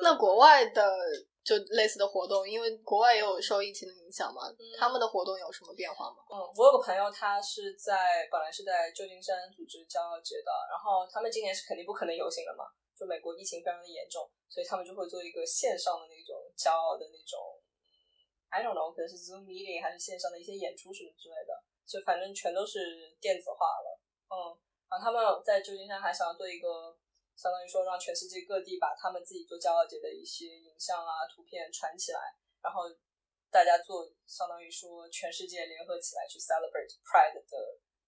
[0.00, 0.96] 那国外的
[1.44, 4.42] 就类似的活动，因为国外也有受疫情的影响嘛，
[4.78, 6.16] 他们的活动有什么变化吗？
[6.30, 12.64] 嗯，我有个朋友，他是在本来是在旧金山组织骄傲节的，然后他们今年是肯定不可能游行了嘛，
[13.04, 17.60] 就美国疫情非常的严重，所以他们就会做一个线上的那种骄傲的那种
[18.48, 21.52] ，I don't know，可能是 Zoom meeting 还是线上的一些演出什么之类的，
[21.84, 24.00] 就反正全都是电子化了。
[24.32, 24.56] 嗯，
[24.88, 26.96] 然后他们在旧金山还想要做一个
[27.36, 32.18] 相当于说让全世界各地把他们自己做骄傲节的一些影像啊、图片传起来，
[32.62, 32.88] 然后
[33.50, 37.44] 大家做相当于说全世界联合起来去 celebrate Pride 的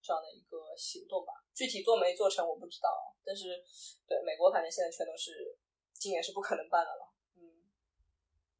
[0.07, 1.35] 这样的一个行动吧。
[1.51, 2.87] 具体做没做成我不知道，
[3.27, 3.59] 但是
[4.07, 5.51] 对美国反正现在全都是
[5.91, 7.03] 今年是不可能办的了。
[7.35, 7.67] 嗯，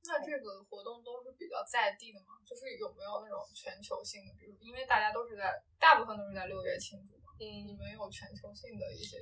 [0.04, 2.44] 那这个活动都是比较在地的吗？
[2.44, 4.36] 就是有没有那种全球性的？
[4.36, 9.16] 比如因为大家都是在大部分都是在六月庆祝嘛，嗯你们有全球性的一些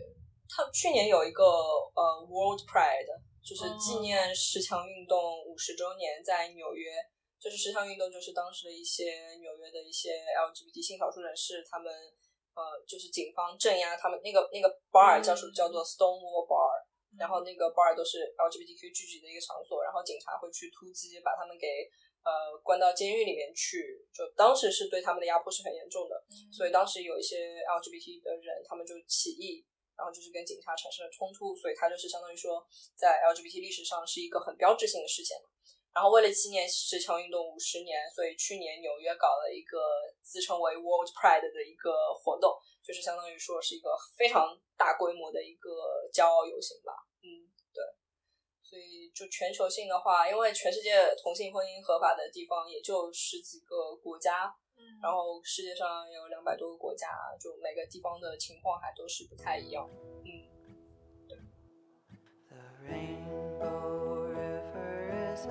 [0.49, 3.13] 他去年有一个呃 World Pride，
[3.45, 6.89] 就是纪念十强运动五十周年，在纽约。
[7.45, 11.93] 就是十项运动，就是当时的一些纽约的一些 LGBT 性少数人士，他们
[12.57, 16.81] 呃，就是警方镇压他们那个那个 bar 叫什么叫做 Stonewall Bar，
[17.19, 21.85] 然后那个 bar 都是 LGBTQ 聚集的一个场所，然后警察会去突击，把他们给
[22.25, 24.01] 呃关到监狱里面去。
[24.09, 26.17] 就当时是对他们的压迫是很严重的，
[26.51, 29.61] 所以当时有一些 LGBT 的人，他们就起义，
[29.95, 32.65] 然后就是跟警察产生了冲突，所以它就是相当于说
[32.97, 35.53] 在 LGBT 历史上是一个很标志性的事件嘛。
[35.95, 39.79] 然后为了纪念十强运动五十年，所以去年纽约搞了一个
[40.21, 42.51] 自称为 World Pride 的一个活动，
[42.83, 45.71] 就是相当于说是一个非常大规模的一个
[46.13, 46.91] 骄傲游行吧。
[47.23, 47.81] 嗯，对。
[48.61, 57.07] 所以就全球性的话，因为全世界同性婚姻合法的地方也就十几个国家，嗯然后世界上有两百多个国家，
[57.39, 59.89] 就每个地方的情况还都是不太一样。
[60.25, 60.43] 嗯。
[62.49, 65.47] The rainbow river is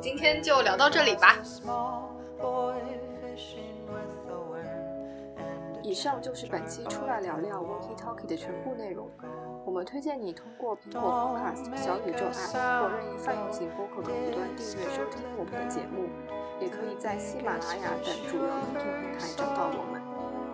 [0.00, 1.36] 今天就聊到这里吧。
[5.82, 9.08] 以上就是本期出来聊聊 Walkie Talkie 的全部内容。
[9.64, 16.08] 我们推荐你通过苹果 Podcast、小宇宙 App 或任意泛用型播客客户端订阅收听我们的节目，
[16.60, 20.02] 也可以在喜马拉雅等主流音频平台找到我们。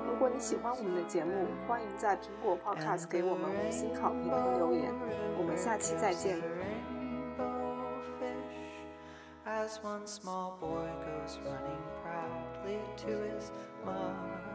[0.07, 4.93] 如果你喜欢我们的节目，欢迎在苹果 Podcast 给我们五星好评和留言。
[5.39, 6.39] 我们下期再见。
[9.63, 13.53] as one small boy goes running proudly to his
[13.85, 14.52] mother.